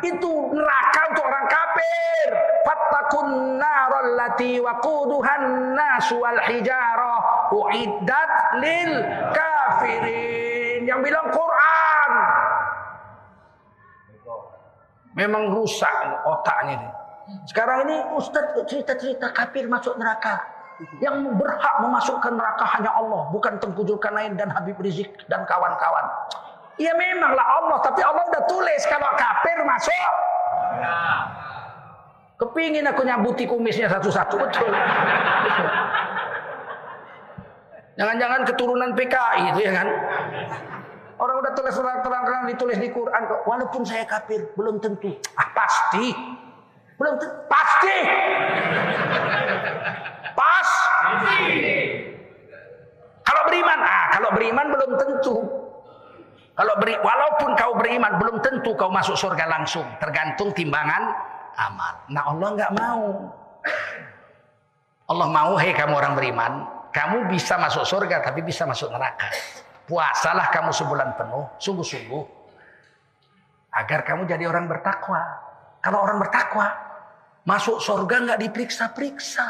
Itu 0.05 0.31
neraka 0.53 0.99
untuk 1.09 1.25
orang 1.25 1.47
kafir. 1.49 2.27
Fattakun 2.67 3.27
narallati 3.57 4.61
waquduhan 4.61 5.73
nasu 5.73 6.21
wal 6.21 6.37
hijarah. 6.37 7.18
Uiddat 7.49 8.31
lil 8.61 8.91
kafirin. 9.33 10.81
Yang 10.85 10.99
bilang 11.05 11.27
Quran. 11.29 12.11
Memang 15.17 15.43
rusak 15.51 15.93
otaknya 16.23 16.79
ini. 16.79 16.89
Sekarang 17.45 17.85
ini 17.85 17.97
Ustaz 18.17 18.55
cerita-cerita 18.65 19.29
kafir 19.33 19.69
masuk 19.69 19.97
neraka. 19.97 20.41
Yang 21.03 21.35
berhak 21.35 21.75
memasukkan 21.83 22.33
neraka 22.39 22.63
hanya 22.79 22.95
Allah, 22.95 23.27
bukan 23.35 23.59
Tengku 23.59 23.83
Zulkarnain 23.83 24.39
dan 24.39 24.47
Habib 24.47 24.79
Rizik 24.79 25.11
dan 25.27 25.43
kawan-kawan. 25.43 26.07
Ya 26.79 26.95
memanglah 26.95 27.43
Allah, 27.43 27.77
tapi 27.83 27.99
Allah 27.99 28.23
udah 28.23 28.43
tulis 28.47 28.81
kalau 28.87 29.11
kafir 29.19 29.59
masuk. 29.67 30.11
Kepingin 32.39 32.87
aku 32.87 33.03
nyabuti 33.03 33.43
kumisnya 33.43 33.91
satu-satu 33.91 34.39
betul. 34.39 34.71
Jangan-jangan 37.99 38.47
keturunan 38.47 38.95
PKI 38.95 39.41
itu 39.51 39.59
ya 39.67 39.71
kan? 39.75 39.87
Orang 41.19 41.43
udah 41.43 41.51
tulis 41.51 41.75
terang-terang 41.75 42.47
ditulis 42.47 42.79
di 42.79 42.87
Quran 42.95 43.21
kok. 43.27 43.43
Walaupun 43.43 43.83
saya 43.83 44.07
kafir, 44.07 44.55
belum 44.55 44.79
tentu. 44.79 45.19
Ah 45.35 45.51
pasti. 45.51 46.15
Belum 46.95 47.19
tentu. 47.19 47.35
Pasti. 47.51 47.97
Pas. 50.31 50.69
Kalau 53.27 53.41
beriman, 53.51 53.79
ah 53.83 54.05
kalau 54.15 54.29
beriman 54.31 54.65
belum 54.71 54.91
tentu. 54.95 55.35
Kalau 56.55 56.75
beri, 56.75 56.95
walaupun 56.99 57.55
kau 57.55 57.71
beriman 57.79 58.19
belum 58.19 58.43
tentu 58.43 58.75
kau 58.75 58.91
masuk 58.91 59.15
surga 59.15 59.47
langsung, 59.47 59.87
tergantung 59.99 60.51
timbangan 60.51 61.07
amal. 61.55 61.93
Nah 62.11 62.23
Allah 62.35 62.49
nggak 62.51 62.71
mau. 62.75 63.03
Allah 65.07 65.27
mau, 65.31 65.51
hei 65.55 65.71
kamu 65.71 65.95
orang 65.95 66.19
beriman, 66.19 66.67
kamu 66.99 67.31
bisa 67.31 67.55
masuk 67.55 67.87
surga 67.87 68.19
tapi 68.19 68.43
bisa 68.43 68.67
masuk 68.67 68.91
neraka. 68.91 69.31
Puasalah 69.87 70.51
kamu 70.51 70.75
sebulan 70.75 71.15
penuh, 71.15 71.47
sungguh-sungguh, 71.55 72.23
agar 73.71 74.03
kamu 74.03 74.27
jadi 74.27 74.51
orang 74.51 74.67
bertakwa. 74.67 75.23
Kalau 75.79 76.03
orang 76.03 76.19
bertakwa, 76.19 76.67
masuk 77.47 77.79
surga 77.79 78.15
nggak 78.27 78.39
diperiksa-periksa. 78.43 79.47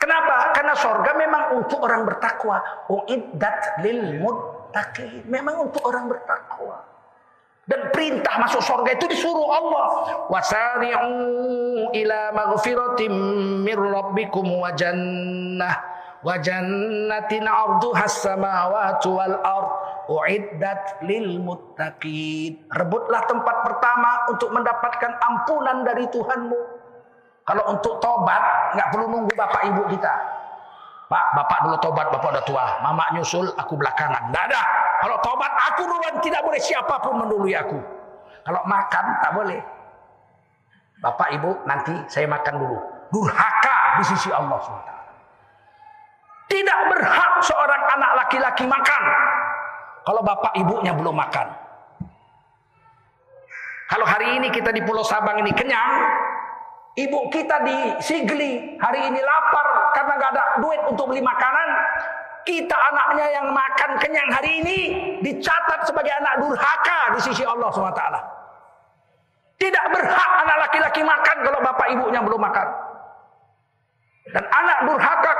Kenapa? 0.00 0.56
Karena 0.56 0.72
sorga 0.72 1.12
memang 1.12 1.60
untuk 1.60 1.84
orang 1.84 2.08
bertakwa. 2.08 2.56
Uiddat 2.88 3.84
lil 3.84 4.16
muttaqin. 4.24 5.28
Memang 5.28 5.68
untuk 5.68 5.84
orang 5.84 6.08
bertakwa. 6.08 6.80
Dan 7.68 7.92
perintah 7.92 8.40
masuk 8.40 8.64
sorga 8.64 8.96
itu 8.96 9.04
disuruh 9.12 9.44
Allah. 9.44 9.88
Wasari'u 10.32 11.12
ila 11.92 12.20
maghfiratim 12.32 13.12
mir 13.60 13.76
rabbikum 13.76 14.48
wa 14.48 14.72
jannah 14.72 15.99
wa 16.20 16.34
jannatin 16.40 17.44
arduha 17.48 18.04
samawati 18.04 19.08
wal 19.08 19.36
ard 19.40 19.70
uiddat 20.10 21.00
lil 21.06 21.40
muttaqin. 21.40 22.66
Rebutlah 22.68 23.22
tempat 23.30 23.56
pertama 23.64 24.10
untuk 24.28 24.50
mendapatkan 24.52 25.12
ampunan 25.22 25.86
dari 25.86 26.04
Tuhanmu. 26.10 26.60
Kalau 27.46 27.64
untuk 27.72 27.98
tobat 27.98 28.74
nggak 28.76 28.88
perlu 28.94 29.06
nunggu 29.10 29.32
bapak 29.34 29.62
ibu 29.66 29.82
kita. 29.90 30.12
Pak, 31.10 31.24
bapak 31.34 31.58
dulu 31.66 31.76
tobat, 31.82 32.06
bapak 32.06 32.38
udah 32.38 32.44
tua. 32.46 32.66
Mama 32.86 33.02
nyusul, 33.10 33.50
aku 33.58 33.74
belakangan. 33.74 34.30
Nggak 34.30 34.44
ada. 34.46 34.62
Kalau 35.02 35.16
tobat 35.18 35.50
aku 35.72 35.82
duluan 35.90 36.22
tidak 36.22 36.46
boleh 36.46 36.60
siapa 36.62 37.02
pun 37.02 37.18
mendului 37.18 37.50
aku. 37.58 37.78
Kalau 38.46 38.62
makan 38.62 39.04
tak 39.18 39.32
boleh. 39.34 39.60
Bapak 41.00 41.28
ibu 41.34 41.50
nanti 41.66 41.96
saya 42.06 42.30
makan 42.30 42.54
dulu. 42.60 42.78
Durhaka 43.10 43.98
di 43.98 44.04
sisi 44.06 44.30
Allah 44.30 44.60
SWT. 44.62 44.99
Tidak 46.50 46.80
berhak 46.90 47.32
seorang 47.46 47.82
anak 47.94 48.12
laki-laki 48.26 48.66
makan. 48.66 49.02
Kalau 50.02 50.20
bapak 50.26 50.52
ibunya 50.58 50.90
belum 50.90 51.14
makan. 51.14 51.46
Kalau 53.90 54.06
hari 54.06 54.38
ini 54.38 54.50
kita 54.50 54.74
di 54.74 54.82
Pulau 54.82 55.02
Sabang 55.06 55.38
ini 55.38 55.50
kenyang, 55.54 55.90
Ibu 56.98 57.30
kita 57.30 57.62
di 57.62 57.78
Sigli 58.02 58.74
hari 58.82 59.06
ini 59.06 59.22
lapar 59.22 59.94
karena 59.94 60.12
nggak 60.18 60.30
ada 60.34 60.44
duit 60.58 60.82
untuk 60.90 61.14
beli 61.14 61.22
makanan. 61.22 61.68
Kita 62.42 62.74
anaknya 62.74 63.26
yang 63.30 63.46
makan 63.54 63.90
kenyang 64.00 64.26
hari 64.32 64.64
ini 64.64 64.78
dicatat 65.22 65.86
sebagai 65.86 66.10
anak 66.18 66.40
durhaka 66.42 67.14
di 67.14 67.20
sisi 67.22 67.44
Allah 67.46 67.68
SWT. 67.70 68.04
Tidak 69.60 69.86
berhak 69.92 70.32
anak 70.40 70.56
laki-laki 70.66 71.04
makan 71.04 71.36
kalau 71.46 71.60
bapak 71.62 71.88
ibunya 71.94 72.20
belum 72.24 72.40
makan. 72.42 72.68
Dan 74.34 74.44
anak 74.50 74.78
durhaka 74.88 75.32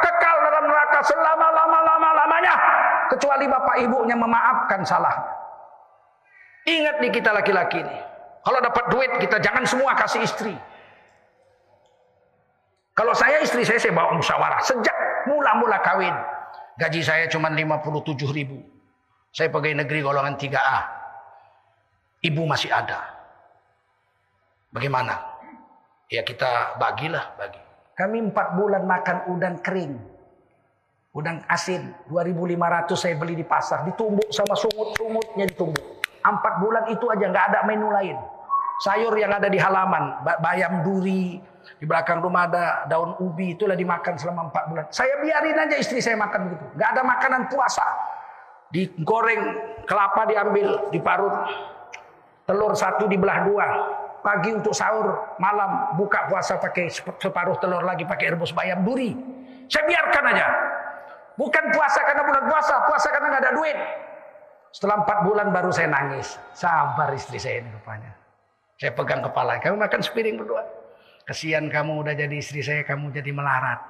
selama-lama-lama-lamanya. 1.04 2.54
Kecuali 3.10 3.44
bapak 3.50 3.76
ibunya 3.82 4.14
memaafkan 4.14 4.86
salahnya. 4.86 5.34
Ingat 6.68 6.96
di 7.02 7.08
kita 7.10 7.34
laki-laki 7.34 7.82
ini. 7.82 7.98
Kalau 8.40 8.58
dapat 8.60 8.84
duit 8.88 9.10
kita 9.20 9.36
jangan 9.40 9.64
semua 9.66 9.92
kasih 9.96 10.22
istri. 10.24 10.54
Kalau 12.94 13.16
saya 13.16 13.40
istri 13.40 13.64
saya 13.64 13.80
saya 13.80 13.96
bawa 13.96 14.16
musyawarah 14.16 14.60
sejak 14.60 14.96
mula-mula 15.28 15.80
kawin. 15.80 16.12
Gaji 16.80 17.00
saya 17.04 17.24
cuma 17.28 17.52
57 17.52 18.28
ribu. 18.32 18.60
Saya 19.30 19.52
pegawai 19.52 19.84
negeri 19.84 20.00
golongan 20.00 20.34
3A. 20.36 20.80
Ibu 22.24 22.42
masih 22.44 22.72
ada. 22.72 23.04
Bagaimana? 24.72 25.16
Ya 26.10 26.24
kita 26.26 26.76
bagilah 26.76 27.36
bagi. 27.38 27.60
Kami 27.94 28.32
empat 28.32 28.56
bulan 28.56 28.84
makan 28.88 29.18
udang 29.32 29.56
kering. 29.60 30.19
Udang 31.10 31.42
asin 31.50 31.90
2500 32.06 32.94
saya 32.94 33.14
beli 33.18 33.34
di 33.34 33.42
pasar. 33.42 33.82
Ditumbuk 33.82 34.30
sama 34.30 34.54
sungut-sungutnya 34.54 35.50
ditumbuk. 35.50 35.82
Empat 36.22 36.62
bulan 36.62 36.86
itu 36.86 37.02
aja 37.10 37.26
nggak 37.26 37.46
ada 37.50 37.60
menu 37.66 37.90
lain. 37.90 38.14
Sayur 38.78 39.10
yang 39.18 39.34
ada 39.34 39.50
di 39.50 39.58
halaman. 39.58 40.22
Bayam 40.38 40.86
duri, 40.86 41.42
di 41.82 41.84
belakang 41.84 42.22
rumah 42.22 42.46
ada 42.46 42.86
daun 42.86 43.18
ubi, 43.18 43.58
itulah 43.58 43.74
dimakan 43.74 44.14
selama 44.22 44.54
empat 44.54 44.64
bulan. 44.70 44.84
Saya 44.94 45.18
biarin 45.18 45.58
aja 45.58 45.76
istri 45.82 45.98
saya 45.98 46.14
makan 46.14 46.46
begitu. 46.46 46.64
Gak 46.78 46.88
ada 46.94 47.02
makanan 47.02 47.42
puasa. 47.50 47.86
Digoreng, 48.70 49.42
kelapa 49.90 50.30
diambil, 50.30 50.94
diparut. 50.94 51.34
Telur 52.46 52.72
satu 52.78 53.10
dibelah 53.10 53.50
dua. 53.50 53.66
Pagi 54.22 54.54
untuk 54.54 54.76
sahur, 54.76 55.34
malam 55.42 55.98
buka 55.98 56.30
puasa 56.30 56.54
pakai 56.60 56.86
separuh 56.92 57.58
telur 57.58 57.82
lagi 57.82 58.06
pakai 58.06 58.30
rebus 58.36 58.54
bayam 58.54 58.86
duri. 58.86 59.16
Saya 59.66 59.90
biarkan 59.90 60.24
aja. 60.30 60.69
Bukan 61.40 61.64
puasa 61.72 62.04
karena 62.04 62.20
bulan 62.20 62.44
puasa, 62.52 62.74
puasa 62.84 63.08
karena 63.08 63.32
nggak 63.32 63.42
ada 63.48 63.52
duit. 63.56 63.78
Setelah 64.76 65.00
empat 65.00 65.18
bulan 65.24 65.48
baru 65.48 65.72
saya 65.72 65.88
nangis. 65.88 66.36
Sabar 66.52 67.08
istri 67.16 67.40
saya 67.40 67.64
ini 67.64 67.72
rupanya. 67.72 68.12
Saya 68.76 68.92
pegang 68.92 69.24
kepala. 69.24 69.56
Kamu 69.56 69.80
makan 69.80 70.04
sepiring 70.04 70.36
berdua. 70.36 70.68
Kesian 71.24 71.72
kamu 71.72 72.04
udah 72.04 72.12
jadi 72.12 72.36
istri 72.36 72.60
saya, 72.60 72.84
kamu 72.84 73.08
jadi 73.08 73.32
melarat. 73.32 73.80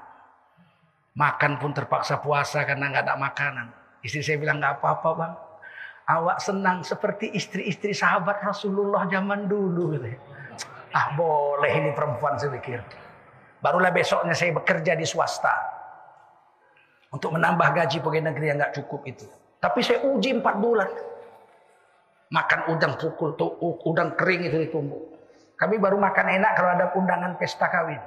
Makan 1.18 1.58
pun 1.58 1.74
terpaksa 1.74 2.22
puasa 2.22 2.62
karena 2.62 2.86
nggak 2.86 3.02
ada 3.10 3.18
makanan. 3.18 3.66
Istri 4.06 4.22
saya 4.22 4.36
bilang 4.38 4.62
nggak 4.62 4.78
apa-apa 4.78 5.10
bang. 5.18 5.32
Awak 6.06 6.38
senang 6.38 6.86
seperti 6.86 7.34
istri-istri 7.34 7.90
sahabat 7.90 8.46
Rasulullah 8.46 9.10
zaman 9.10 9.50
dulu. 9.50 9.98
Gitu. 9.98 10.14
Ah 10.94 11.18
boleh 11.18 11.70
ini 11.82 11.90
perempuan 11.98 12.38
saya 12.38 12.54
pikir. 12.54 12.78
Barulah 13.58 13.90
besoknya 13.90 14.38
saya 14.38 14.54
bekerja 14.54 14.94
di 14.94 15.02
swasta. 15.02 15.79
Untuk 17.10 17.34
menambah 17.34 17.74
gaji 17.74 17.98
pegawai 17.98 18.30
negeri 18.30 18.46
yang 18.54 18.58
nggak 18.62 18.74
cukup 18.78 19.02
itu. 19.02 19.26
Tapi 19.58 19.82
saya 19.82 20.06
uji 20.06 20.38
empat 20.38 20.54
bulan. 20.62 20.90
Makan 22.30 22.60
udang 22.70 22.94
pukul, 22.94 23.34
tuh, 23.34 23.58
udang 23.60 24.14
kering 24.14 24.46
itu 24.46 24.62
ditumbuk. 24.62 25.18
Kami 25.58 25.82
baru 25.82 25.98
makan 25.98 26.26
enak 26.38 26.52
kalau 26.54 26.70
ada 26.70 26.86
undangan 26.94 27.34
pesta 27.34 27.66
kawin. 27.66 27.98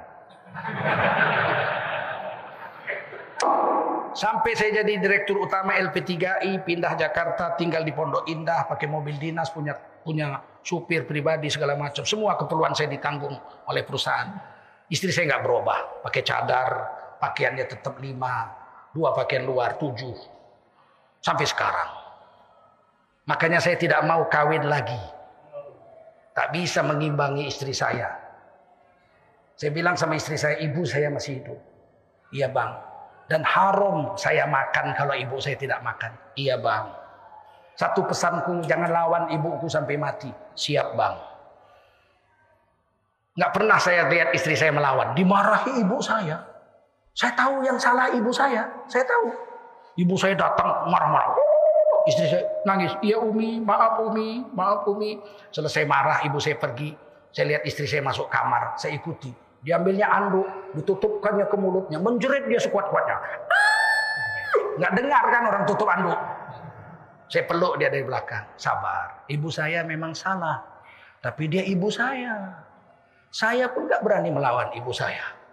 Sampai 4.16 4.56
saya 4.56 4.80
jadi 4.80 4.96
direktur 4.96 5.44
utama 5.44 5.76
LP3I, 5.76 6.64
pindah 6.64 6.96
Jakarta, 6.96 7.52
tinggal 7.58 7.84
di 7.84 7.92
Pondok 7.92 8.24
Indah, 8.30 8.64
pakai 8.64 8.88
mobil 8.88 9.20
dinas, 9.20 9.52
punya 9.52 9.76
punya 10.06 10.40
supir 10.64 11.04
pribadi 11.04 11.52
segala 11.52 11.76
macam. 11.76 12.06
Semua 12.08 12.38
keperluan 12.40 12.72
saya 12.72 12.88
ditanggung 12.88 13.36
oleh 13.68 13.82
perusahaan. 13.84 14.32
Istri 14.88 15.10
saya 15.12 15.24
nggak 15.34 15.42
berubah, 15.44 15.78
pakai 16.06 16.22
cadar, 16.24 16.70
pakaiannya 17.20 17.64
tetap 17.66 17.98
lima, 17.98 18.63
dua 18.94 19.10
pakaian 19.12 19.42
luar 19.42 19.74
tujuh, 19.76 20.14
sampai 21.18 21.44
sekarang. 21.44 21.90
Makanya 23.26 23.58
saya 23.58 23.74
tidak 23.74 24.00
mau 24.06 24.28
kawin 24.30 24.68
lagi. 24.70 25.00
Tak 26.34 26.54
bisa 26.54 26.82
mengimbangi 26.86 27.50
istri 27.50 27.74
saya. 27.74 28.10
Saya 29.54 29.70
bilang 29.70 29.94
sama 29.94 30.18
istri 30.18 30.34
saya, 30.34 30.58
ibu 30.62 30.82
saya 30.82 31.08
masih 31.10 31.42
hidup. 31.42 31.58
Iya 32.34 32.50
bang. 32.50 32.74
Dan 33.30 33.40
haram 33.46 34.18
saya 34.18 34.44
makan 34.44 34.92
kalau 34.98 35.14
ibu 35.16 35.38
saya 35.40 35.56
tidak 35.56 35.80
makan. 35.80 36.12
Iya 36.36 36.58
bang. 36.60 36.90
Satu 37.74 38.06
pesanku, 38.06 38.62
jangan 38.66 38.90
lawan 38.90 39.24
ibuku 39.34 39.66
sampai 39.66 39.98
mati. 39.98 40.30
Siap 40.54 40.94
bang. 40.94 41.16
Nggak 43.34 43.50
pernah 43.50 43.78
saya 43.82 44.06
lihat 44.06 44.30
istri 44.34 44.54
saya 44.54 44.70
melawan. 44.70 45.14
Dimarahi 45.16 45.82
ibu 45.82 45.98
saya. 45.98 46.53
Saya 47.14 47.32
tahu 47.38 47.62
yang 47.62 47.78
salah 47.78 48.10
ibu 48.10 48.34
saya. 48.34 48.66
Saya 48.90 49.06
tahu. 49.06 49.30
Ibu 49.94 50.14
saya 50.18 50.34
datang 50.34 50.90
marah-marah. 50.90 51.38
Istri 52.10 52.26
saya 52.26 52.44
nangis. 52.66 52.90
Iya 53.00 53.22
Umi, 53.22 53.62
maaf 53.62 54.02
Umi, 54.02 54.42
maaf 54.50 54.82
Umi. 54.90 55.22
Selesai 55.54 55.86
marah, 55.86 56.26
ibu 56.26 56.42
saya 56.42 56.58
pergi. 56.58 56.90
Saya 57.30 57.54
lihat 57.54 57.62
istri 57.66 57.86
saya 57.86 58.02
masuk 58.02 58.26
kamar, 58.30 58.74
saya 58.78 58.94
ikuti. 58.94 59.30
Diambilnya 59.64 60.06
anduk, 60.06 60.46
ditutupkannya 60.76 61.48
ke 61.48 61.56
mulutnya, 61.56 61.98
menjerit 61.98 62.46
dia 62.46 62.60
sekuat-kuatnya. 62.60 63.16
Nggak 64.78 64.92
dengar 64.98 65.24
kan 65.30 65.42
orang 65.48 65.64
tutup 65.64 65.88
anduk. 65.88 66.18
Saya 67.30 67.46
peluk 67.48 67.78
dia 67.80 67.88
dari 67.88 68.04
belakang. 68.04 68.44
Sabar. 68.58 69.24
Ibu 69.30 69.48
saya 69.48 69.86
memang 69.86 70.12
salah. 70.12 70.60
Tapi 71.22 71.48
dia 71.48 71.64
ibu 71.64 71.88
saya. 71.88 72.58
Saya 73.32 73.70
pun 73.72 73.88
nggak 73.88 74.02
berani 74.04 74.30
melawan 74.30 74.70
ibu 74.76 74.92
saya. 74.92 75.43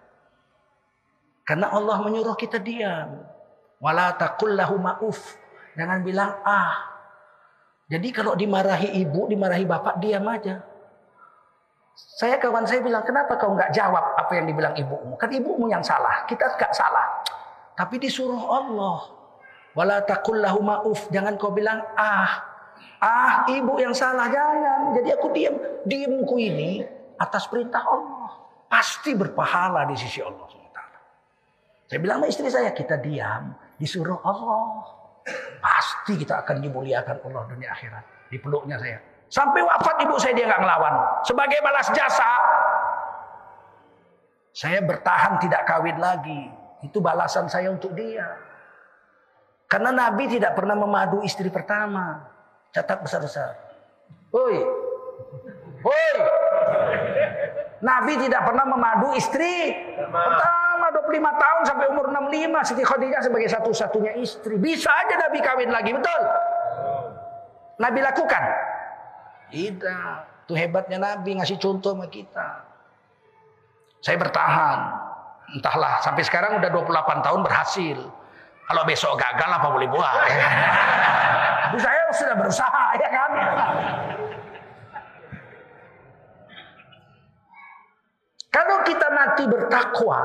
Karena 1.51 1.67
Allah 1.67 1.99
menyuruh 1.99 2.39
kita 2.39 2.63
diam. 2.63 3.27
Wala 3.83 4.15
takullahu 4.15 4.79
ma'uf. 4.79 5.19
Jangan 5.75 5.99
bilang 5.99 6.39
ah. 6.47 6.95
Jadi 7.91 8.07
kalau 8.15 8.39
dimarahi 8.39 8.95
ibu, 9.03 9.27
dimarahi 9.27 9.67
bapak, 9.67 9.99
diam 9.99 10.23
aja. 10.31 10.63
Saya 11.91 12.39
kawan 12.39 12.63
saya 12.63 12.79
bilang, 12.79 13.03
kenapa 13.03 13.35
kau 13.35 13.51
nggak 13.51 13.75
jawab 13.75 14.15
apa 14.15 14.31
yang 14.39 14.47
dibilang 14.47 14.71
ibumu? 14.79 15.19
Kan 15.19 15.27
ibumu 15.35 15.67
yang 15.67 15.83
salah, 15.83 16.23
kita 16.23 16.55
nggak 16.55 16.71
salah. 16.71 17.19
Tapi 17.75 17.99
disuruh 17.99 18.47
Allah. 18.47 19.11
Wala 19.75 20.07
takullahu 20.07 20.63
ma'uf. 20.63 21.11
Jangan 21.11 21.35
kau 21.35 21.51
bilang 21.51 21.83
ah. 21.99 22.47
Ah, 23.03 23.43
ibu 23.51 23.75
yang 23.75 23.91
salah 23.91 24.31
jangan. 24.31 24.95
Jadi 24.95 25.09
aku 25.19 25.27
diam. 25.35 25.59
Diamku 25.83 26.39
ini 26.39 26.79
atas 27.19 27.43
perintah 27.51 27.83
Allah. 27.83 28.39
Pasti 28.71 29.11
berpahala 29.19 29.83
di 29.83 29.99
sisi 29.99 30.23
Allah. 30.23 30.60
Saya 31.91 31.99
bilang 31.99 32.23
sama 32.23 32.31
istri 32.31 32.47
saya, 32.47 32.71
kita 32.71 33.03
diam. 33.03 33.51
Disuruh 33.75 34.23
Allah. 34.23 34.95
Pasti 35.59 36.15
kita 36.15 36.39
akan 36.39 36.63
dimuliakan 36.63 37.19
Allah 37.27 37.43
dunia 37.51 37.67
akhirat. 37.75 38.31
Di 38.31 38.39
peluknya 38.39 38.79
saya. 38.79 38.95
Sampai 39.27 39.59
wafat 39.59 39.99
ibu 40.07 40.15
saya 40.15 40.31
dia 40.31 40.47
nggak 40.47 40.63
ngelawan. 40.63 40.95
Sebagai 41.27 41.59
balas 41.59 41.91
jasa, 41.91 42.31
saya 44.55 44.79
bertahan 44.87 45.35
tidak 45.43 45.67
kawin 45.67 45.99
lagi. 45.99 46.47
Itu 46.79 47.03
balasan 47.03 47.51
saya 47.51 47.67
untuk 47.67 47.91
dia. 47.91 48.39
Karena 49.67 49.91
Nabi 49.91 50.31
tidak 50.31 50.55
pernah 50.55 50.79
memadu 50.79 51.19
istri 51.27 51.51
pertama. 51.51 52.23
Catat 52.71 53.03
besar-besar. 53.03 53.51
Woi. 54.31 54.63
Woi. 55.83 56.11
Nabi 57.83 58.15
tidak 58.15 58.47
pernah 58.47 58.63
memadu 58.63 59.11
istri 59.11 59.75
pertama 59.99 60.70
25 60.91 61.43
tahun 61.43 61.61
sampai 61.65 61.85
umur 61.91 62.05
65 62.11 62.67
Siti 62.67 62.83
Khadijah 62.83 63.21
sebagai 63.23 63.49
satu-satunya 63.49 64.13
istri. 64.19 64.55
Bisa 64.59 64.91
aja 64.91 65.15
Nabi 65.27 65.39
kawin 65.39 65.71
lagi, 65.71 65.91
betul? 65.95 66.21
Nabi 67.81 67.99
lakukan? 68.03 68.43
Tidak. 69.51 70.15
Itu 70.45 70.53
hebatnya 70.53 70.97
Nabi 70.99 71.39
ngasih 71.39 71.57
contoh 71.57 71.95
sama 71.95 72.07
kita. 72.11 72.67
Saya 74.01 74.17
bertahan. 74.17 74.79
Entahlah, 75.51 75.99
sampai 75.99 76.23
sekarang 76.23 76.63
udah 76.63 76.69
28 76.71 77.25
tahun 77.27 77.39
berhasil. 77.43 77.97
Kalau 78.71 78.83
besok 78.87 79.19
gagal 79.19 79.49
apa 79.51 79.67
boleh 79.67 79.89
buat. 79.89 80.15
Ya. 81.71 81.79
saya 81.79 82.03
sudah 82.11 82.35
berusaha, 82.35 82.85
ya 82.99 83.07
kan? 83.07 83.31
Kalau 88.51 88.77
kita 88.83 89.07
mati 89.15 89.43
bertakwa, 89.47 90.19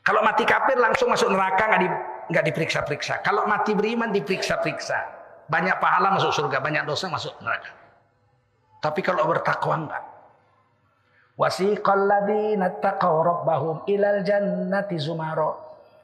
kalau 0.00 0.24
mati 0.24 0.48
kafir 0.48 0.80
langsung 0.80 1.12
masuk 1.12 1.28
neraka 1.28 1.64
nggak 1.68 1.80
di, 1.84 1.88
nggak 2.32 2.44
diperiksa-periksa. 2.52 3.20
Kalau 3.20 3.44
mati 3.44 3.76
beriman 3.76 4.08
diperiksa-periksa. 4.10 5.20
Banyak 5.50 5.82
pahala 5.82 6.14
masuk 6.14 6.30
surga, 6.30 6.62
banyak 6.62 6.86
dosa 6.86 7.10
masuk 7.10 7.34
neraka. 7.42 7.74
Tapi 8.80 9.00
kalau 9.04 9.28
bertakwa 9.28 9.74
enggak. 9.76 10.04
Wasiqal 11.36 12.08
taqaw 12.80 13.14
rabbahum 13.24 13.82
ilal 13.90 14.22
jannati 14.24 14.96
zumara. 14.96 15.52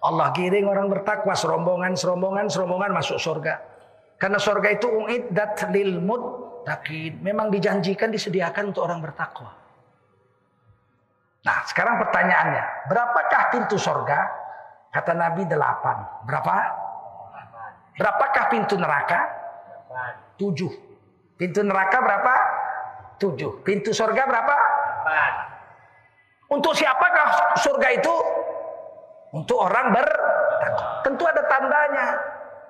Allah 0.04 0.28
giring 0.36 0.68
orang 0.68 0.92
bertakwa 0.92 1.32
serombongan, 1.32 1.96
serombongan, 1.96 2.46
serombongan 2.52 2.90
masuk 2.92 3.16
surga. 3.16 3.58
Karena 4.16 4.40
surga 4.40 4.68
itu 4.76 4.88
uiddat 4.88 5.60
lil 5.72 6.00
muttaqin. 6.00 7.20
Memang 7.20 7.52
dijanjikan 7.52 8.12
disediakan 8.12 8.72
untuk 8.72 8.84
orang 8.84 9.00
bertakwa. 9.00 9.65
Nah, 11.46 11.62
sekarang 11.62 12.02
pertanyaannya, 12.02 12.90
berapakah 12.90 13.42
pintu 13.54 13.78
surga? 13.78 14.18
Kata 14.90 15.14
Nabi 15.14 15.46
delapan. 15.46 16.26
Berapa? 16.26 16.54
Berapakah 17.94 18.44
pintu 18.50 18.74
neraka? 18.74 19.30
Tujuh. 20.42 20.68
Pintu 21.38 21.62
neraka 21.62 22.02
berapa? 22.02 22.34
Tujuh. 23.22 23.62
Pintu 23.62 23.94
surga 23.94 24.26
berapa? 24.26 24.56
Untuk 26.50 26.74
siapakah 26.74 27.54
surga 27.62 27.88
itu? 27.94 28.14
Untuk 29.30 29.58
orang 29.62 29.94
ber 29.94 30.06
tentu 31.06 31.22
ada 31.30 31.42
tandanya. 31.46 32.06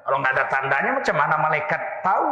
Kalau 0.05 0.17
nggak 0.21 0.35
ada 0.37 0.47
tandanya 0.53 0.91
macam 1.01 1.17
mana 1.17 1.37
malaikat 1.41 1.81
tahu? 2.05 2.29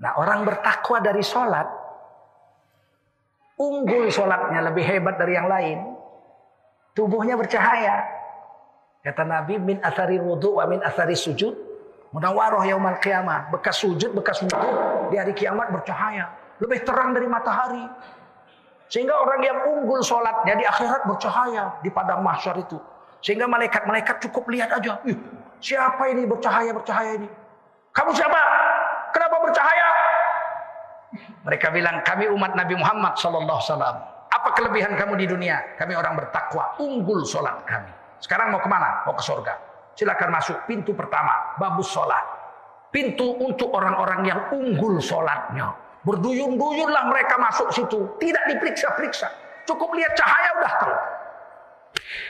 Nah 0.00 0.12
orang 0.18 0.42
bertakwa 0.48 0.98
dari 1.04 1.22
sholat 1.22 1.83
unggul 3.58 4.10
sholatnya 4.10 4.60
lebih 4.70 4.84
hebat 4.86 5.18
dari 5.18 5.34
yang 5.38 5.48
lain. 5.48 5.78
Tubuhnya 6.94 7.34
bercahaya. 7.34 8.06
Kata 9.04 9.26
Nabi 9.26 9.58
min 9.58 9.76
asari 9.82 10.16
wudhu 10.16 10.62
wa 10.62 10.64
min 10.70 10.80
asari 10.80 11.18
sujud. 11.18 11.52
Munawaroh 12.14 12.62
yaumal 12.62 13.02
qiyamah. 13.02 13.50
Bekas 13.50 13.82
sujud, 13.82 14.14
bekas 14.14 14.40
wudhu 14.46 15.10
di 15.10 15.18
hari 15.18 15.34
kiamat 15.34 15.74
bercahaya. 15.74 16.30
Lebih 16.62 16.86
terang 16.86 17.10
dari 17.10 17.26
matahari. 17.26 17.84
Sehingga 18.86 19.18
orang 19.18 19.40
yang 19.42 19.58
unggul 19.74 19.98
sholatnya 20.06 20.54
di 20.54 20.64
akhirat 20.64 21.02
bercahaya 21.10 21.74
di 21.82 21.90
padang 21.90 22.22
mahsyar 22.22 22.54
itu. 22.62 22.78
Sehingga 23.18 23.50
malaikat-malaikat 23.50 24.22
cukup 24.28 24.46
lihat 24.54 24.70
aja. 24.70 25.02
Ih, 25.08 25.18
siapa 25.58 26.12
ini 26.12 26.28
bercahaya-bercahaya 26.28 27.18
ini? 27.18 27.28
Kamu 27.90 28.10
siapa? 28.14 28.40
Kenapa 29.10 29.36
bercahaya? 29.42 29.88
Mereka 31.44 31.70
bilang 31.70 32.02
kami 32.02 32.26
umat 32.30 32.58
Nabi 32.58 32.74
Muhammad 32.78 33.14
Sallallahu 33.18 33.60
Wasallam. 33.60 33.96
Apa 34.34 34.50
kelebihan 34.58 34.98
kamu 34.98 35.14
di 35.14 35.26
dunia? 35.30 35.62
Kami 35.78 35.94
orang 35.94 36.18
bertakwa, 36.18 36.74
unggul 36.82 37.22
sholat 37.22 37.62
kami. 37.64 37.90
Sekarang 38.18 38.50
mau 38.50 38.58
ke 38.58 38.66
mana? 38.66 39.06
Mau 39.06 39.14
ke 39.14 39.22
surga. 39.22 39.54
Silakan 39.94 40.30
masuk 40.34 40.58
pintu 40.66 40.90
pertama, 40.90 41.54
babus 41.54 41.86
sholat. 41.94 42.24
Pintu 42.90 43.38
untuk 43.38 43.70
orang-orang 43.70 44.26
yang 44.26 44.40
unggul 44.50 44.98
sholatnya. 44.98 45.70
Berduyun-duyunlah 46.02 47.04
mereka 47.08 47.38
masuk 47.38 47.70
situ. 47.70 48.18
Tidak 48.18 48.44
diperiksa-periksa. 48.54 49.28
Cukup 49.64 49.94
lihat 49.96 50.12
cahaya 50.18 50.50
udah 50.60 50.72
tahu. 50.82 50.96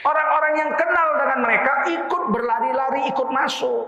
Orang-orang 0.05 0.53
yang 0.61 0.71
kenal 0.77 1.09
dengan 1.19 1.39
mereka 1.43 1.73
ikut 1.89 2.23
berlari-lari 2.31 3.01
ikut 3.11 3.29
masuk. 3.33 3.85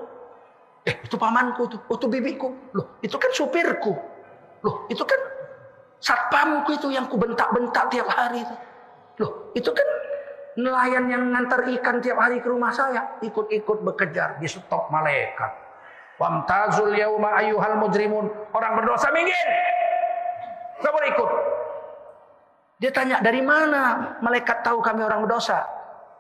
Eh 0.87 0.95
itu 1.03 1.17
pamanku 1.19 1.67
itu, 1.69 1.77
oh, 1.79 1.97
itu 1.99 2.07
bibiku. 2.11 2.49
Loh 2.75 2.99
itu 3.03 3.17
kan 3.19 3.31
supirku. 3.35 4.16
Loh 4.65 4.89
itu 4.89 5.05
kan 5.05 5.21
satpamku 6.01 6.77
itu 6.77 6.89
yang 6.95 7.09
ku 7.11 7.21
bentak-bentak 7.21 7.93
tiap 7.93 8.09
hari. 8.09 8.45
Loh 9.21 9.53
itu 9.53 9.69
kan 9.73 9.89
nelayan 10.57 11.05
yang 11.13 11.23
ngantar 11.33 11.69
ikan 11.81 12.01
tiap 12.01 12.17
hari 12.17 12.41
ke 12.41 12.49
rumah 12.49 12.73
saya. 12.73 13.21
Ikut-ikut 13.21 13.85
bekejar 13.85 14.41
di 14.41 14.49
stop 14.49 14.89
malaikat. 14.89 15.53
Wamtazul 16.17 16.97
yauma 16.97 17.37
ayyuhal 17.37 17.77
mujrimun. 17.77 18.33
Orang 18.57 18.73
berdosa 18.81 19.13
minggir. 19.13 19.37
Gak 20.81 20.93
boleh 20.93 21.09
ikut. 21.13 21.31
Dia 22.77 22.93
tanya, 22.93 23.25
dari 23.25 23.41
mana 23.41 24.17
malaikat 24.21 24.61
tahu 24.61 24.85
kami 24.85 25.01
orang 25.01 25.25
berdosa? 25.25 25.65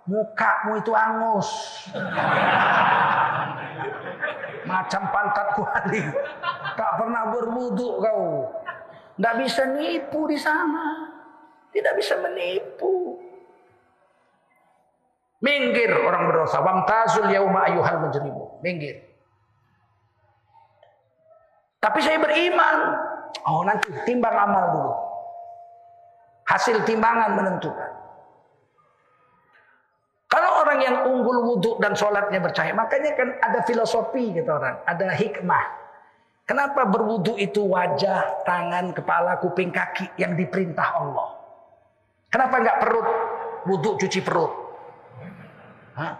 Mukamu 0.08 0.80
itu 0.80 0.92
angus. 0.96 1.48
Macam 4.70 5.02
pantat 5.12 5.48
kuali. 5.52 6.00
Tak 6.76 6.90
pernah 7.00 7.32
berwudu 7.32 7.88
kau. 8.04 8.52
Tidak 9.16 9.34
bisa 9.40 9.64
nipu 9.72 10.28
di 10.28 10.36
sana. 10.36 11.08
Tidak 11.72 11.92
bisa 11.96 12.20
menipu. 12.20 13.16
Minggir 15.40 15.92
orang 15.92 16.28
berdosa. 16.28 16.60
Wamtazul 16.60 17.32
yauma 17.32 17.64
ayyuhal 17.68 18.04
mujrimun. 18.04 18.60
Minggir. 18.60 19.00
Tapi 21.80 21.98
saya 22.04 22.20
beriman. 22.20 22.76
Oh 23.48 23.64
nanti 23.64 23.88
timbang 24.04 24.36
amal 24.36 24.64
dulu. 24.76 24.92
Hasil 26.46 26.84
timbangan 26.84 27.40
menentukan. 27.40 27.90
Kalau 30.26 30.66
orang 30.66 30.78
yang 30.82 30.96
unggul 31.08 31.38
wudhu 31.54 31.80
dan 31.80 31.96
sholatnya 31.96 32.42
bercahaya. 32.42 32.76
Makanya 32.76 33.16
kan 33.16 33.28
ada 33.40 33.64
filosofi 33.64 34.36
gitu 34.36 34.50
orang. 34.50 34.82
Ada 34.84 35.14
hikmah. 35.16 35.85
Kenapa 36.46 36.86
berwudhu 36.86 37.34
itu 37.42 37.58
wajah, 37.66 38.46
tangan, 38.46 38.94
kepala, 38.94 39.42
kuping, 39.42 39.74
kaki 39.74 40.14
yang 40.14 40.38
diperintah 40.38 40.94
Allah? 40.94 41.34
Kenapa 42.30 42.62
nggak 42.62 42.78
perut? 42.86 43.08
Wudhu 43.66 43.98
cuci 43.98 44.22
perut. 44.22 44.52
Hah? 45.98 46.14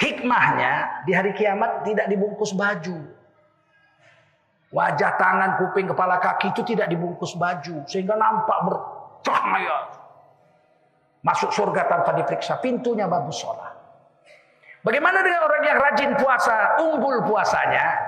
Hikmahnya 0.00 1.04
di 1.04 1.12
hari 1.12 1.36
kiamat 1.36 1.84
tidak 1.84 2.08
dibungkus 2.08 2.56
baju. 2.56 2.96
Wajah, 4.72 5.10
tangan, 5.20 5.60
kuping, 5.60 5.92
kepala, 5.92 6.16
kaki 6.16 6.56
itu 6.56 6.64
tidak 6.72 6.88
dibungkus 6.88 7.36
baju. 7.36 7.84
Sehingga 7.84 8.16
nampak 8.16 8.64
bercahaya. 8.64 9.92
Masuk 11.20 11.52
surga 11.52 11.84
tanpa 11.84 12.16
diperiksa. 12.16 12.56
Pintunya 12.64 13.04
bagus 13.04 13.44
sholat. 13.44 13.76
Bagaimana 14.80 15.20
dengan 15.20 15.44
orang 15.44 15.62
yang 15.68 15.78
rajin 15.84 16.10
puasa, 16.16 16.80
unggul 16.80 17.28
puasanya? 17.28 18.07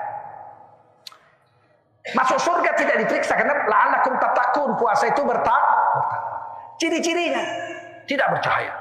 Masuk 2.17 2.41
surga 2.41 2.71
tidak 2.77 2.97
diperiksa. 3.07 3.37
Karena 3.37 3.69
la'alakum 3.69 4.17
tatakun. 4.17 4.77
Puasa 4.81 5.13
itu 5.13 5.23
bertak. 5.25 5.63
Ciri-cirinya. 6.81 7.43
Tidak 8.09 8.27
bercahaya. 8.33 8.73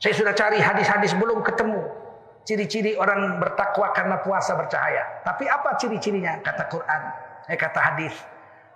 Saya 0.00 0.14
sudah 0.16 0.32
cari 0.32 0.56
hadis-hadis 0.60 1.12
belum 1.16 1.44
ketemu. 1.44 1.80
Ciri-ciri 2.48 2.96
orang 2.96 3.36
bertakwa 3.36 3.92
karena 3.92 4.16
puasa 4.24 4.56
bercahaya. 4.56 5.20
Tapi 5.20 5.44
apa 5.44 5.76
ciri-cirinya? 5.76 6.40
Kata 6.40 6.64
Quran, 6.72 7.02
eh 7.52 7.58
kata 7.60 7.78
hadis. 7.78 8.16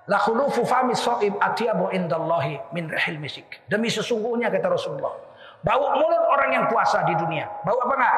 La 0.05 0.21
khulufu 0.21 0.69
fami 0.69 0.93
so'ib 0.93 1.41
atiyabu 1.41 1.89
indallahi 1.97 2.61
min 2.77 2.93
rihil 2.93 3.17
misik. 3.17 3.65
Demi 3.73 3.89
sesungguhnya 3.89 4.53
kata 4.53 4.69
Rasulullah. 4.69 5.17
Bau 5.65 5.97
mulut 5.97 6.25
orang 6.29 6.51
yang 6.53 6.65
puasa 6.69 7.09
di 7.09 7.17
dunia. 7.17 7.49
Bau 7.65 7.81
apa 7.81 7.95
enggak? 7.97 8.17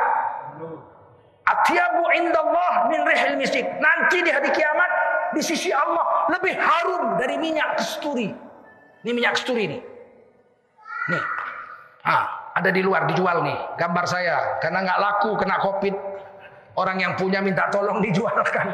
Atiyabu 1.47 2.11
indallah 2.11 2.91
min 2.91 3.07
rihil 3.07 3.39
misik. 3.39 3.63
Nanti 3.79 4.19
di 4.27 4.35
hari 4.35 4.51
kiamat 4.51 4.91
di 5.35 5.43
sisi 5.43 5.75
Allah 5.75 6.31
lebih 6.31 6.55
harum 6.55 7.19
dari 7.19 7.41
minyak 7.41 7.81
kesturi. 7.81 8.31
Ini 9.03 9.11
minyak 9.11 9.39
kesturi 9.39 9.65
nih. 9.71 9.83
Nih. 11.11 11.23
Ah, 12.07 12.47
ada 12.57 12.73
di 12.73 12.81
luar 12.81 13.05
dijual 13.05 13.45
nih 13.45 13.59
gambar 13.77 14.05
saya 14.09 14.57
karena 14.65 14.81
nggak 14.81 14.99
laku 14.99 15.37
kena 15.37 15.61
covid 15.61 15.93
orang 16.81 16.97
yang 16.97 17.13
punya 17.13 17.45
minta 17.45 17.69
tolong 17.69 18.01
dijualkan 18.01 18.73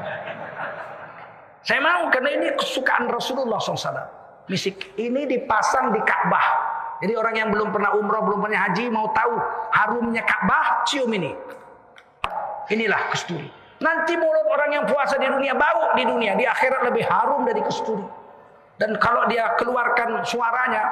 saya 1.66 1.82
mau 1.82 2.06
karena 2.14 2.30
ini 2.38 2.54
kesukaan 2.54 3.10
Rasulullah 3.10 3.58
SAW 3.58 4.46
misik 4.46 4.94
ini 4.98 5.26
dipasang 5.26 5.90
di 5.90 6.00
Ka'bah 6.06 6.70
Jadi 7.02 7.18
orang 7.18 7.34
yang 7.34 7.50
belum 7.50 7.74
pernah 7.74 7.98
umroh, 7.98 8.22
belum 8.22 8.46
pernah 8.46 8.62
haji, 8.62 8.86
mau 8.86 9.10
tahu 9.10 9.34
harumnya 9.74 10.22
Ka'bah, 10.22 10.86
cium 10.86 11.10
ini. 11.10 11.34
Inilah 12.70 13.10
kesturi. 13.10 13.50
Nanti 13.82 14.14
mulut 14.14 14.46
orang 14.46 14.70
yang 14.70 14.84
puasa 14.86 15.18
di 15.18 15.26
dunia 15.26 15.58
bau 15.58 15.90
di 15.98 16.06
dunia, 16.06 16.38
di 16.38 16.46
akhirat 16.46 16.86
lebih 16.86 17.02
harum 17.02 17.42
dari 17.42 17.58
kesturi. 17.66 18.06
Dan 18.78 18.94
kalau 19.02 19.26
dia 19.26 19.58
keluarkan 19.58 20.22
suaranya, 20.22 20.86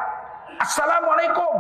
Assalamualaikum. 0.61 1.55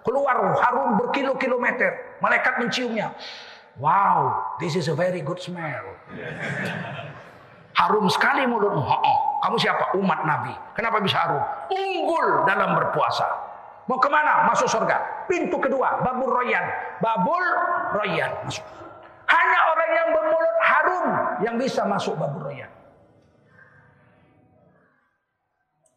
Keluar 0.00 0.36
harum 0.64 0.96
berkilo-kilometer. 0.96 2.16
Malaikat 2.24 2.56
menciumnya. 2.56 3.12
Wow, 3.76 4.54
this 4.62 4.78
is 4.78 4.88
a 4.88 4.96
very 4.96 5.20
good 5.20 5.36
smell. 5.36 5.84
Harum 7.74 8.06
sekali 8.08 8.46
mulutmu. 8.48 8.80
Oh, 8.80 9.18
kamu 9.44 9.56
siapa? 9.60 9.92
Umat 9.98 10.24
Nabi. 10.24 10.54
Kenapa 10.72 11.02
bisa 11.04 11.20
harum? 11.20 11.44
Unggul 11.68 12.48
dalam 12.48 12.78
berpuasa. 12.78 13.26
Mau 13.84 14.00
ke 14.00 14.08
mana? 14.08 14.48
Masuk 14.48 14.70
surga. 14.70 15.28
Pintu 15.28 15.60
kedua, 15.60 16.00
Babul 16.00 16.32
Royan. 16.32 16.64
Babul 17.04 17.44
Royan. 17.92 18.32
Masuk. 18.46 18.64
Hanya 19.34 19.60
orang 19.74 19.90
yang 19.90 20.08
bermulut 20.14 20.56
harum 20.62 21.06
yang 21.42 21.54
bisa 21.58 21.82
masuk 21.82 22.14
Babul 22.14 22.46
Royan. 22.46 22.70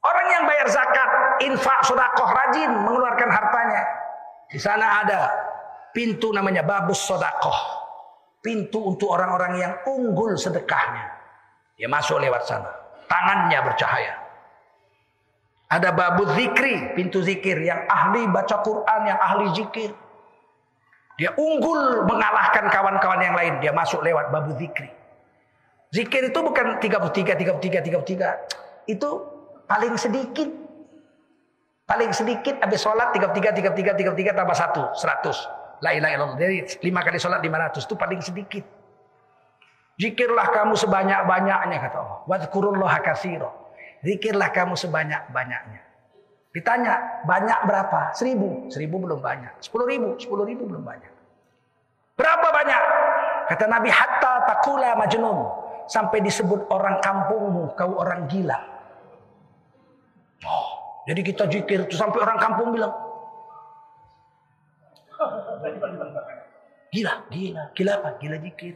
Orang 0.08 0.28
yang 0.32 0.44
bayar 0.48 0.68
zakat, 0.72 1.10
infak, 1.44 1.80
sodakoh, 1.84 2.32
rajin 2.32 2.72
mengeluarkan 2.72 3.30
hartanya. 3.30 3.84
Di 4.48 4.56
sana 4.56 5.04
ada 5.04 5.22
pintu 5.92 6.32
namanya 6.32 6.64
babus 6.64 7.04
sodakoh. 7.04 7.76
Pintu 8.40 8.96
untuk 8.96 9.12
orang-orang 9.12 9.60
yang 9.60 9.74
unggul 9.84 10.40
sedekahnya. 10.40 11.12
Dia 11.76 11.92
masuk 11.92 12.24
lewat 12.24 12.48
sana. 12.48 12.72
Tangannya 13.12 13.60
bercahaya. 13.60 14.16
Ada 15.68 15.92
babu 15.92 16.24
zikri, 16.32 16.96
pintu 16.96 17.20
zikir 17.20 17.60
yang 17.60 17.84
ahli 17.92 18.24
baca 18.32 18.64
Quran, 18.64 19.02
yang 19.04 19.20
ahli 19.20 19.52
zikir. 19.52 19.92
Dia 21.18 21.34
unggul 21.34 22.06
mengalahkan 22.06 22.70
kawan-kawan 22.70 23.20
yang 23.26 23.34
lain. 23.34 23.58
Dia 23.58 23.74
masuk 23.74 24.06
lewat 24.06 24.30
babu 24.30 24.54
zikri. 24.54 24.94
Zikir 25.90 26.30
itu 26.30 26.40
bukan 26.40 26.78
33, 26.78 27.34
33, 27.34 27.82
33. 27.82 28.86
Itu 28.86 29.10
paling 29.66 29.98
sedikit. 29.98 30.50
Paling 31.88 32.12
sedikit 32.12 32.60
habis 32.62 32.84
sholat 32.84 33.16
33, 33.16 33.50
33, 33.56 33.96
33 33.96 34.38
tambah 34.38 34.56
1, 34.56 34.94
100. 34.94 35.82
La 35.82 35.96
ilaha 35.96 36.12
illallah. 36.14 36.38
Jadi 36.38 36.56
5 36.86 37.06
kali 37.08 37.18
sholat 37.18 37.40
500 37.42 37.88
itu 37.88 37.96
paling 37.96 38.22
sedikit. 38.22 38.66
Zikirlah 39.98 40.54
kamu 40.54 40.78
sebanyak-banyaknya 40.78 41.78
kata 41.82 41.98
Allah. 41.98 42.20
Wadhkurullah 42.30 42.94
katsira. 43.02 43.50
Zikirlah 44.06 44.54
kamu 44.54 44.78
sebanyak-banyaknya. 44.78 45.87
Ditanya, 46.58 47.22
banyak 47.30 47.70
berapa? 47.70 48.18
Seribu. 48.18 48.66
Seribu 48.74 48.98
belum 48.98 49.22
banyak. 49.22 49.62
Sepuluh 49.62 49.86
ribu. 49.86 50.18
Sepuluh 50.18 50.42
ribu 50.42 50.66
belum 50.66 50.82
banyak. 50.82 51.14
Berapa 52.18 52.50
banyak? 52.50 52.82
Kata 53.54 53.66
Nabi, 53.70 53.94
hatta 53.94 54.42
takula 54.50 54.98
majnun. 54.98 55.46
Sampai 55.86 56.18
disebut 56.26 56.66
orang 56.74 56.98
kampungmu, 56.98 57.78
kau 57.78 57.94
orang 58.02 58.26
gila. 58.26 58.58
Oh, 60.44 60.68
jadi 61.06 61.22
kita 61.22 61.46
zikir 61.46 61.86
itu 61.86 61.96
sampai 61.96 62.26
orang 62.26 62.42
kampung 62.42 62.74
bilang, 62.74 62.92
Gila, 66.90 67.14
gila. 67.30 67.64
Gila 67.78 67.92
apa? 68.02 68.10
Gila 68.18 68.38
zikir. 68.42 68.76